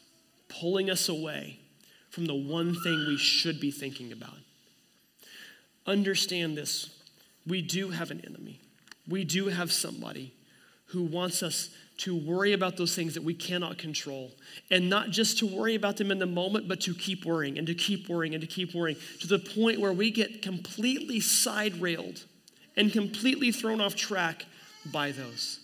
[0.49, 1.59] pulling us away
[2.09, 4.37] from the one thing we should be thinking about?
[5.85, 6.89] Understand this.
[7.49, 8.61] We do have an enemy.
[9.09, 10.33] We do have somebody
[10.87, 14.31] who wants us to worry about those things that we cannot control.
[14.71, 17.67] And not just to worry about them in the moment, but to keep worrying and
[17.67, 21.81] to keep worrying and to keep worrying to the point where we get completely side
[21.81, 22.25] railed
[22.77, 24.47] and completely thrown off track
[24.87, 25.59] by those.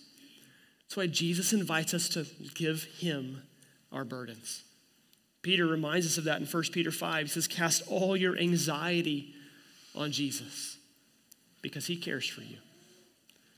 [0.89, 2.25] That's why Jesus invites us to
[2.55, 3.43] give him
[3.91, 4.63] our burdens.
[5.43, 7.27] Peter reminds us of that in 1 Peter 5.
[7.27, 9.35] He says, Cast all your anxiety
[9.93, 10.77] on Jesus
[11.61, 12.57] because he cares for you.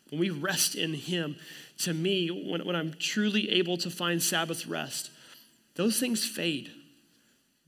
[0.09, 1.37] When we rest in him,
[1.79, 5.09] to me, when, when I'm truly able to find Sabbath rest,
[5.75, 6.69] those things fade.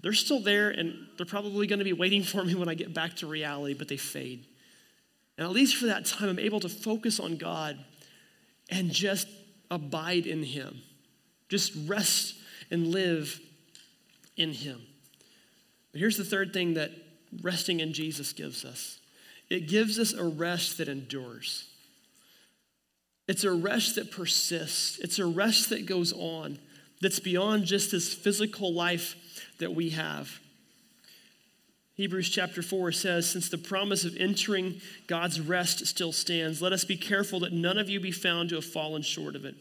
[0.02, 2.93] They're still there and they're probably going to be waiting for me when I get
[2.93, 4.45] back to reality, but they fade.
[5.38, 7.80] And at least for that time, I'm able to focus on God
[8.69, 9.26] and just
[9.69, 10.82] abide in Him.
[11.49, 12.36] Just rest
[12.71, 13.39] and live
[14.38, 14.82] in Him.
[15.91, 16.91] But here's the third thing that
[17.41, 18.99] resting in Jesus gives us
[19.49, 21.69] it gives us a rest that endures.
[23.28, 26.60] It's a rest that persists, it's a rest that goes on,
[27.02, 29.15] that's beyond just this physical life
[29.60, 30.39] that we have.
[31.95, 36.86] Hebrews chapter 4 says, Since the promise of entering God's rest still stands, let us
[36.86, 39.56] be careful that none of you be found to have fallen short of it.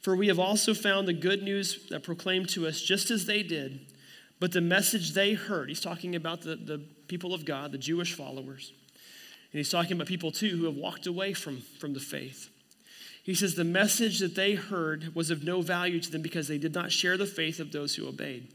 [0.00, 3.44] For we have also found the good news that proclaimed to us just as they
[3.44, 3.80] did,
[4.40, 8.14] but the message they heard, he's talking about the, the people of God, the Jewish
[8.14, 8.72] followers.
[9.52, 12.50] And he's talking about people too who have walked away from, from the faith.
[13.22, 16.58] He says the message that they heard was of no value to them because they
[16.58, 18.48] did not share the faith of those who obeyed.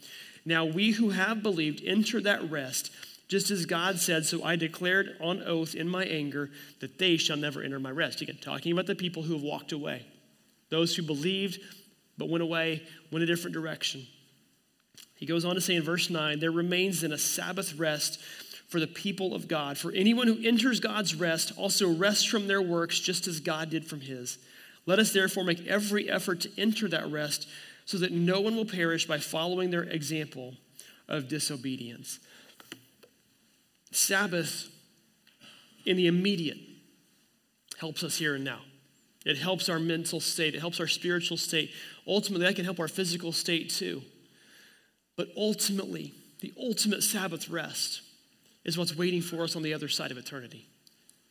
[0.45, 2.91] Now we who have believed enter that rest
[3.33, 7.35] just as God said, so I declared on oath in my anger that they shall
[7.35, 8.21] never enter my rest.
[8.21, 10.05] Again, talking about the people who have walked away,
[10.69, 11.59] those who believed
[12.15, 14.05] but went away, went a different direction.
[15.15, 18.21] He goes on to say in verse 9, there remains then a Sabbath rest
[18.69, 19.79] for the people of God.
[19.79, 23.83] For anyone who enters God's rest also rests from their works, just as God did
[23.83, 24.37] from his.
[24.85, 27.49] Let us therefore make every effort to enter that rest
[27.85, 30.53] so that no one will perish by following their example
[31.07, 32.19] of disobedience.
[33.95, 34.69] Sabbath
[35.85, 36.57] in the immediate
[37.79, 38.59] helps us here and now.
[39.25, 41.71] It helps our mental state, it helps our spiritual state.
[42.07, 44.01] Ultimately, that can help our physical state too.
[45.15, 48.01] But ultimately, the ultimate Sabbath rest
[48.65, 50.67] is what's waiting for us on the other side of eternity.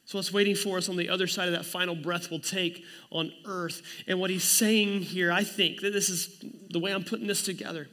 [0.04, 2.84] So, what's waiting for us on the other side of that final breath we'll take
[3.10, 3.82] on earth.
[4.06, 7.42] And what he's saying here, I think that this is the way I'm putting this
[7.42, 7.88] together,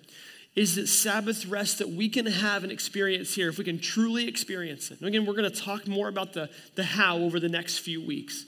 [0.56, 4.28] is that Sabbath rest that we can have and experience here, if we can truly
[4.28, 5.00] experience it.
[5.00, 8.06] And again, we're going to talk more about the, the how over the next few
[8.06, 8.46] weeks.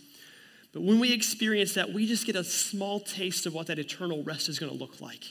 [0.74, 4.24] But when we experience that, we just get a small taste of what that eternal
[4.24, 5.24] rest is going to look like.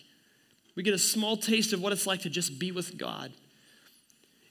[0.76, 3.32] We get a small taste of what it's like to just be with God.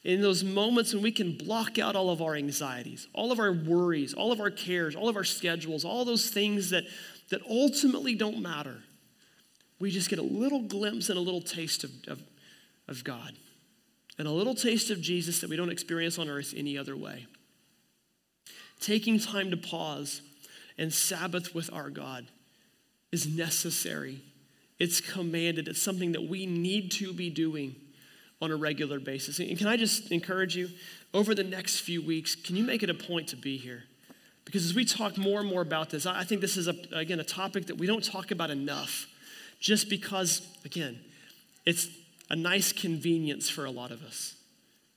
[0.04, 3.52] In those moments when we can block out all of our anxieties, all of our
[3.52, 6.86] worries, all of our cares, all of our schedules, all those things that,
[7.30, 8.82] that ultimately don't matter
[9.80, 12.22] we just get a little glimpse and a little taste of, of,
[12.88, 13.34] of God
[14.18, 17.26] and a little taste of Jesus that we don't experience on earth any other way.
[18.82, 20.22] Taking time to pause
[20.78, 22.28] and Sabbath with our God
[23.12, 24.22] is necessary.
[24.78, 25.68] It's commanded.
[25.68, 27.76] It's something that we need to be doing
[28.42, 29.40] on a regular basis.
[29.40, 30.70] And can I just encourage you,
[31.14, 33.84] over the next few weeks, can you make it a point to be here?
[34.46, 37.20] Because as we talk more and more about this, I think this is, a, again,
[37.20, 39.08] a topic that we don't talk about enough
[39.60, 41.00] just because, again,
[41.66, 41.90] it's
[42.30, 44.36] a nice convenience for a lot of us.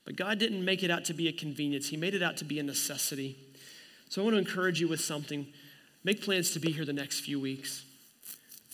[0.05, 2.45] But God didn't make it out to be a convenience, He made it out to
[2.45, 3.37] be a necessity.
[4.09, 5.47] So I want to encourage you with something.
[6.05, 7.85] Make plans to be here the next few weeks.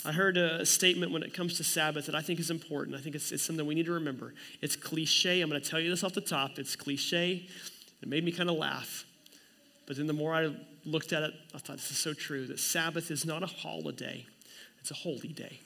[0.05, 2.97] I heard a statement when it comes to Sabbath that I think is important.
[2.97, 4.33] I think it's, it's something we need to remember.
[4.63, 5.41] It's cliche.
[5.41, 6.59] I'm going to tell you this off the top.
[6.59, 7.47] It's cliche.
[8.01, 9.05] It made me kind of laugh.
[9.87, 12.61] But then the more I looked at it, I thought this is so true that
[12.61, 14.27] Sabbath is not a holiday,
[14.81, 15.61] it's a holy day.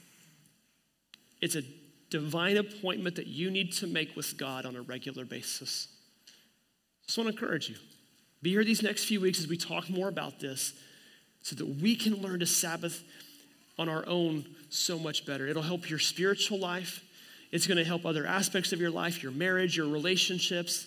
[1.42, 1.62] It's a
[2.08, 5.88] divine appointment that you need to make with God on a regular basis.
[7.06, 7.76] Just want to encourage you.
[8.40, 10.72] Be here these next few weeks as we talk more about this
[11.42, 13.02] so that we can learn to Sabbath
[13.78, 15.46] on our own so much better.
[15.46, 17.02] It'll help your spiritual life.
[17.50, 20.86] It's going to help other aspects of your life, your marriage, your relationships.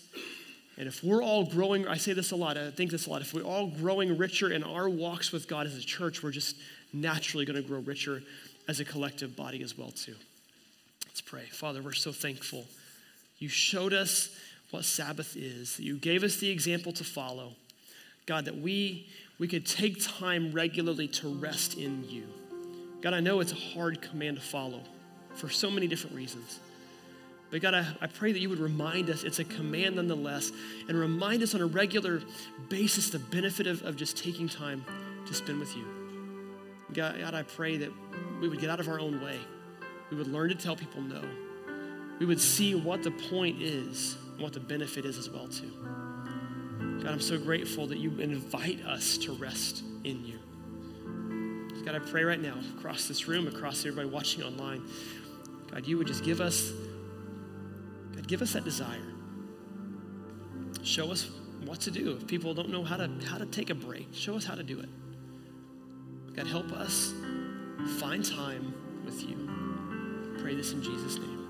[0.78, 3.22] And if we're all growing, I say this a lot, I think this a lot,
[3.22, 6.56] if we're all growing richer in our walks with God as a church, we're just
[6.93, 8.22] naturally going to grow richer
[8.68, 10.16] as a collective body as well, too.
[11.16, 11.45] Let's pray.
[11.45, 12.66] Father, we're so thankful.
[13.39, 14.36] You showed us
[14.72, 17.53] what Sabbath is, you gave us the example to follow.
[18.26, 19.07] God, that we,
[19.39, 22.26] we could take time regularly to rest in you.
[23.01, 24.82] God, I know it's a hard command to follow
[25.36, 26.59] for so many different reasons.
[27.49, 30.51] But God, I, I pray that you would remind us it's a command nonetheless,
[30.89, 32.24] and remind us on a regular
[32.68, 34.84] basis the benefit of, of just taking time
[35.28, 35.86] to spend with you.
[36.91, 37.91] God, God, I pray that
[38.41, 39.39] we would get out of our own way.
[40.12, 41.22] We would learn to tell people no.
[42.20, 45.72] We would see what the point is and what the benefit is as well, too.
[47.03, 50.39] God, I'm so grateful that you invite us to rest in you.
[51.86, 54.82] God, I pray right now across this room, across everybody watching online,
[55.72, 56.72] God, you would just give us,
[58.16, 59.14] God, give us that desire.
[60.84, 61.30] Show us
[61.66, 62.18] what to do.
[62.20, 64.64] If people don't know how to how to take a break, show us how to
[64.64, 64.89] do it.
[66.36, 67.14] God, help us
[67.99, 69.45] find time with you.
[70.46, 71.48] Pray this in Jesus' name.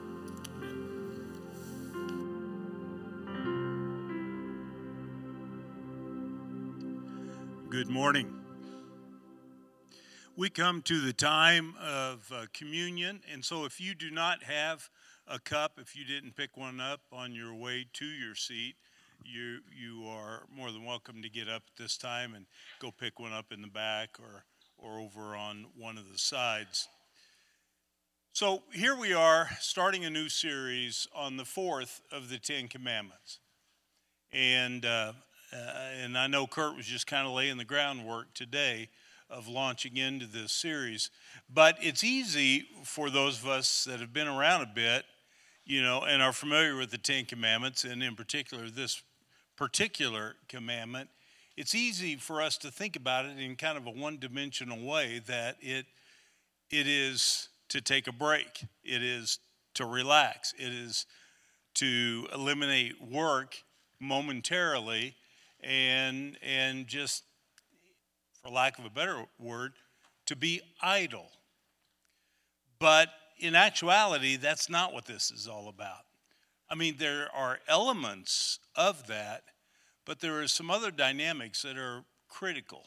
[7.69, 8.33] Good morning.
[10.37, 14.89] We come to the time of uh, communion, and so if you do not have
[15.27, 18.75] a cup, if you didn't pick one up on your way to your seat,
[19.25, 22.45] you you are more than welcome to get up at this time and
[22.79, 24.45] go pick one up in the back or
[24.77, 26.87] or over on one of the sides.
[28.35, 33.39] So here we are starting a new series on the fourth of the Ten Commandments.
[34.33, 35.13] And, uh,
[35.53, 35.55] uh,
[36.03, 38.89] and I know Kurt was just kind of laying the groundwork today
[39.29, 41.11] of launching into this series.
[41.49, 45.05] But it's easy for those of us that have been around a bit,
[45.63, 49.01] you know, and are familiar with the Ten Commandments, and in particular this
[49.55, 51.09] particular commandment,
[51.55, 55.21] it's easy for us to think about it in kind of a one dimensional way
[55.25, 55.85] that it,
[56.69, 59.39] it is to take a break, it is
[59.75, 61.05] to relax, it is
[61.75, 63.57] to eliminate work
[63.99, 65.15] momentarily
[65.61, 67.23] and, and just,
[68.41, 69.73] for lack of a better word,
[70.25, 71.29] to be idle.
[72.79, 76.05] But in actuality, that's not what this is all about.
[76.69, 79.43] I mean, there are elements of that
[80.05, 82.83] but there are some other dynamics that are critical,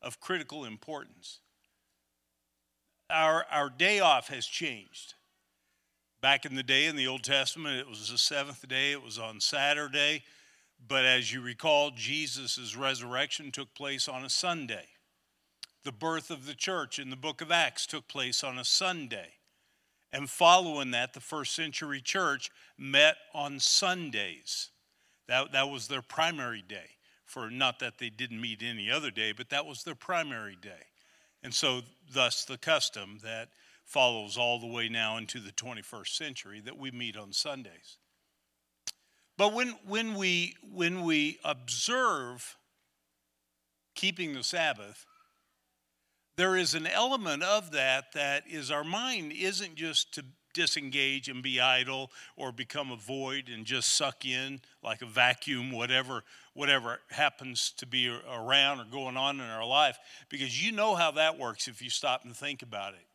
[0.00, 1.40] of critical importance.
[3.10, 5.14] Our, our day off has changed.
[6.20, 9.18] Back in the day in the Old Testament, it was the seventh day, it was
[9.18, 10.22] on Saturday.
[10.86, 14.86] But as you recall, Jesus' resurrection took place on a Sunday.
[15.84, 19.34] The birth of the church in the book of Acts took place on a Sunday.
[20.12, 24.70] And following that, the first century church met on Sundays.
[25.28, 26.96] That, that was their primary day.
[27.24, 30.88] For not that they didn't meet any other day, but that was their primary day.
[31.42, 31.82] And so,
[32.12, 33.48] thus, the custom that
[33.84, 37.98] follows all the way now into the 21st century that we meet on Sundays.
[39.36, 42.56] But when, when, we, when we observe
[43.94, 45.06] keeping the Sabbath,
[46.36, 51.42] there is an element of that that is our mind isn't just to disengage and
[51.42, 56.22] be idle or become a void and just suck in like a vacuum whatever
[56.54, 59.98] whatever happens to be around or going on in our life
[60.28, 63.06] because you know how that works if you stop and think about it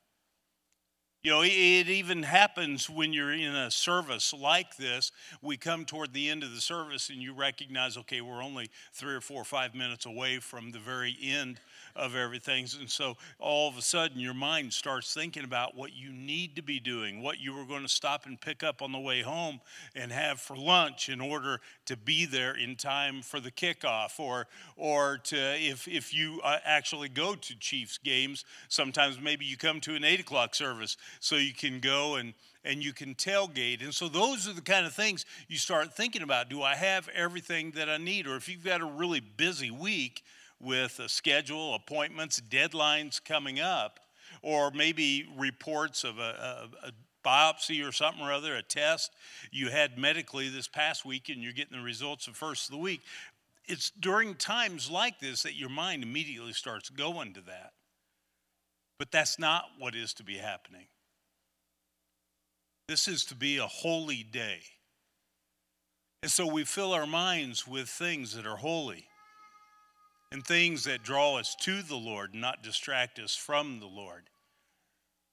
[1.26, 5.12] you know, it even happens when you're in a service like this.
[5.42, 9.16] We come toward the end of the service and you recognize, okay, we're only three
[9.16, 11.60] or four or five minutes away from the very end
[11.96, 12.68] of everything.
[12.80, 16.62] And so all of a sudden, your mind starts thinking about what you need to
[16.62, 19.62] be doing, what you were going to stop and pick up on the way home
[19.96, 24.48] and have for lunch in order to be there in time for the kickoff, or,
[24.76, 29.80] or to, if, if you uh, actually go to Chiefs games, sometimes maybe you come
[29.82, 32.34] to an 8 o'clock service so you can go and
[32.66, 33.84] and you can tailgate.
[33.84, 36.50] And so those are the kind of things you start thinking about.
[36.50, 38.28] Do I have everything that I need?
[38.28, 40.24] Or if you've got a really busy week,
[40.62, 44.00] with a schedule, appointments, deadlines coming up,
[44.42, 46.92] or maybe reports of a, a, a
[47.26, 49.12] biopsy or something or other, a test
[49.52, 52.82] you had medically this past week, and you're getting the results of first of the
[52.82, 53.02] week.
[53.68, 57.74] It's during times like this that your mind immediately starts going to that.
[59.00, 60.86] But that's not what is to be happening.
[62.88, 64.60] This is to be a holy day.
[66.22, 69.08] And so we fill our minds with things that are holy
[70.36, 74.24] and things that draw us to the Lord, not distract us from the Lord.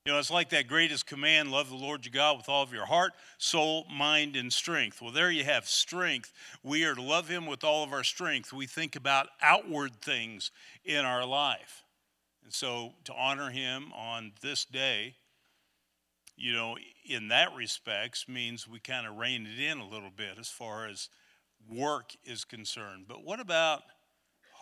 [0.06, 2.72] You know, it's like that greatest command love the Lord your God with all of
[2.72, 5.02] your heart, soul, mind, and strength.
[5.02, 6.32] Well, there you have strength.
[6.62, 8.52] We are to love Him with all of our strength.
[8.52, 10.52] We think about outward things
[10.84, 11.82] in our life.
[12.44, 15.16] And so to honor Him on this day
[16.36, 20.38] you know, in that respects means we kind of rein it in a little bit
[20.40, 21.08] as far as
[21.68, 23.04] work is concerned.
[23.06, 23.82] But what about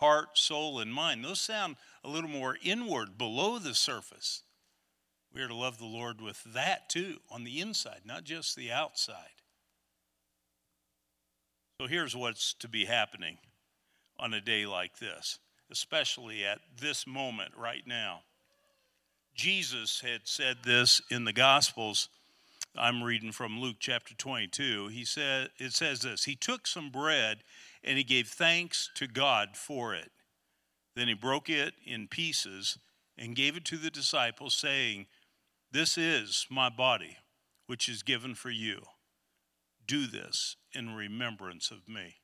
[0.01, 1.23] heart, soul, and mind?
[1.23, 4.43] Those sound a little more inward, below the surface.
[5.33, 8.71] We are to love the Lord with that too, on the inside, not just the
[8.71, 9.41] outside.
[11.79, 13.37] So here's what's to be happening
[14.19, 15.39] on a day like this,
[15.71, 18.21] especially at this moment right now.
[19.33, 22.09] Jesus had said this in the Gospels.
[22.77, 24.89] I'm reading from Luke chapter 22.
[24.89, 27.43] He said, it says this He took some bread
[27.83, 30.11] and he gave thanks to God for it.
[30.95, 32.77] Then he broke it in pieces
[33.17, 35.07] and gave it to the disciples, saying,
[35.71, 37.17] This is my body,
[37.67, 38.81] which is given for you.
[39.85, 42.15] Do this in remembrance of me.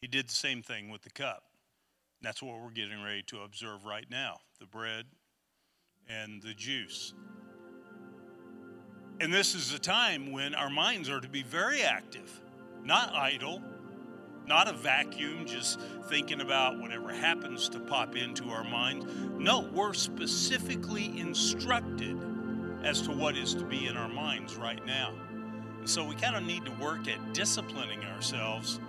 [0.00, 1.42] He did the same thing with the cup.
[2.22, 5.06] That's what we're getting ready to observe right now the bread
[6.08, 7.14] and the juice.
[9.20, 12.40] And this is a time when our minds are to be very active,
[12.82, 13.62] not idle,
[14.50, 19.38] not a vacuum just thinking about whatever happens to pop into our mind.
[19.38, 22.18] No, we're specifically instructed
[22.82, 25.12] as to what is to be in our minds right now.
[25.78, 28.80] And so we kind of need to work at disciplining ourselves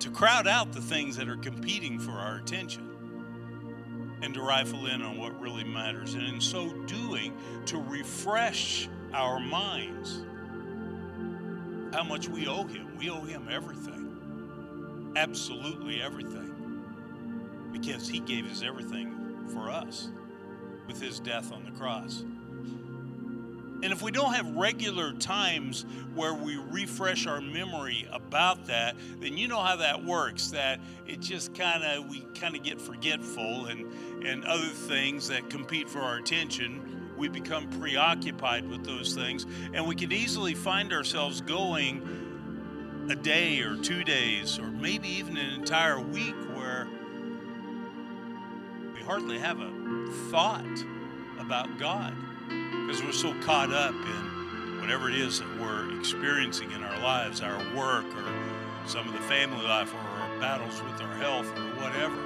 [0.00, 5.00] to crowd out the things that are competing for our attention and to rifle in
[5.00, 6.12] on what really matters.
[6.12, 7.34] And in so doing,
[7.64, 10.22] to refresh our minds
[11.94, 12.98] how much we owe Him.
[12.98, 14.03] We owe Him everything,
[15.16, 16.82] absolutely everything,
[17.72, 20.10] because He gave His everything for us
[20.86, 22.24] with His death on the cross.
[23.82, 25.84] And if we don't have regular times
[26.14, 30.48] where we refresh our memory about that, then you know how that works.
[30.52, 33.92] That it just kind of, we kind of get forgetful and,
[34.24, 37.12] and other things that compete for our attention.
[37.18, 39.44] We become preoccupied with those things.
[39.74, 42.23] And we can easily find ourselves going
[43.10, 46.88] a day or two days or maybe even an entire week where
[48.94, 49.70] we hardly have a
[50.30, 50.84] thought
[51.38, 52.14] about God
[52.86, 57.40] because we're so caught up in whatever it is that we're experiencing in our lives,
[57.40, 58.32] our work, or
[58.86, 62.18] some of the family life, or our battles with our health, or whatever.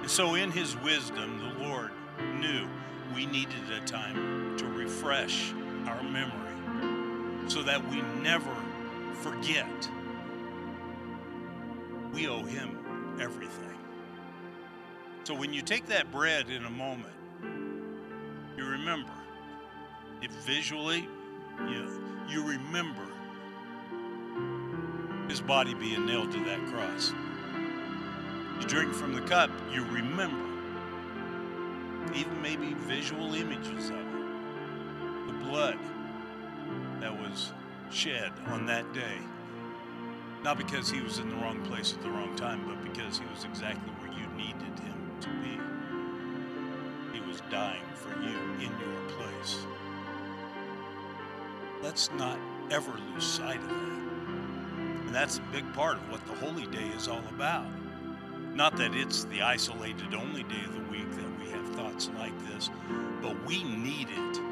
[0.00, 1.90] And so, in His wisdom, the Lord
[2.40, 2.66] knew
[3.14, 5.52] we needed a time to refresh
[5.86, 6.47] our memory
[7.48, 8.54] so that we never
[9.14, 9.90] forget.
[12.12, 13.64] We owe Him everything.
[15.24, 17.14] So, when you take that bread in a moment,
[18.56, 19.12] you remember.
[20.20, 21.08] If visually,
[21.68, 23.08] you, you remember
[25.28, 27.12] his body being nailed to that cross.
[28.60, 30.44] You drink from the cup, you remember.
[32.14, 35.26] Even maybe visual images of it.
[35.26, 35.78] The blood
[37.90, 39.18] shed on that day.
[40.42, 43.24] Not because he was in the wrong place at the wrong time, but because he
[43.26, 45.58] was exactly where you needed him to be
[47.12, 49.66] He was dying for you in your place.
[51.82, 52.38] Let's not
[52.70, 53.98] ever lose sight of that.
[55.06, 57.66] And that's a big part of what the Holy Day is all about.
[58.54, 62.36] Not that it's the isolated only day of the week that we have thoughts like
[62.46, 62.70] this,
[63.22, 64.47] but we need it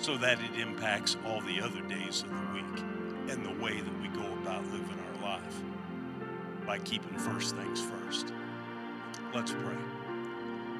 [0.00, 2.84] so that it impacts all the other days of the week
[3.28, 5.60] and the way that we go about living our life
[6.66, 8.32] by keeping first things first.
[9.34, 9.76] Let's pray.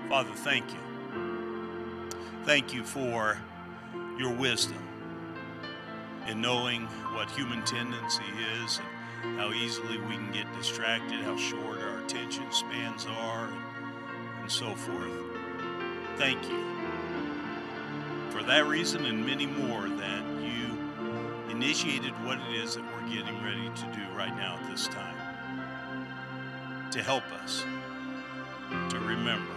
[0.08, 0.80] Father, thank you
[2.44, 3.38] Thank you for
[4.18, 4.82] your wisdom
[6.26, 8.24] in knowing what human tendency
[8.64, 8.80] is
[9.22, 13.50] and how easily we can get distracted, how short our attention spans are,
[14.40, 15.12] and, so forth.
[16.16, 16.89] Thank you
[18.50, 20.76] that reason and many more that you
[21.50, 25.14] initiated what it is that we're getting ready to do right now at this time
[26.90, 27.64] to help us
[28.88, 29.52] to remember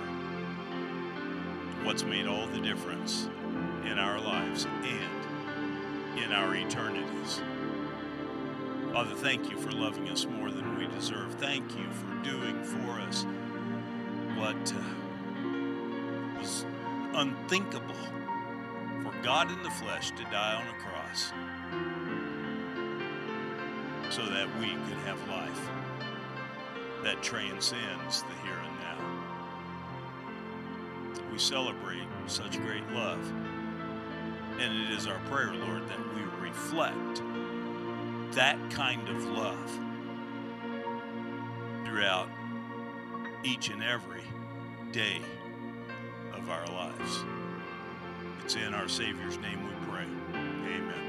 [1.83, 3.29] what's made all the difference
[3.83, 7.41] in our lives and in our eternities.
[8.91, 11.33] Father, thank you for loving us more than we deserve.
[11.39, 13.25] Thank you for doing for us
[14.35, 16.67] what uh, was
[17.15, 17.95] unthinkable
[19.23, 21.31] God in the flesh to die on a cross
[24.09, 25.69] so that we could have life
[27.03, 28.97] that transcends the here and now.
[31.31, 33.19] we celebrate such great love.
[34.59, 37.21] And it is our prayer, Lord, that we reflect
[38.35, 39.79] that kind of love
[41.85, 42.27] throughout
[43.43, 44.23] each and every
[44.91, 45.21] day
[46.33, 47.23] of our lives.
[48.43, 50.03] It's in our Savior's name we pray.
[50.33, 51.02] Amen.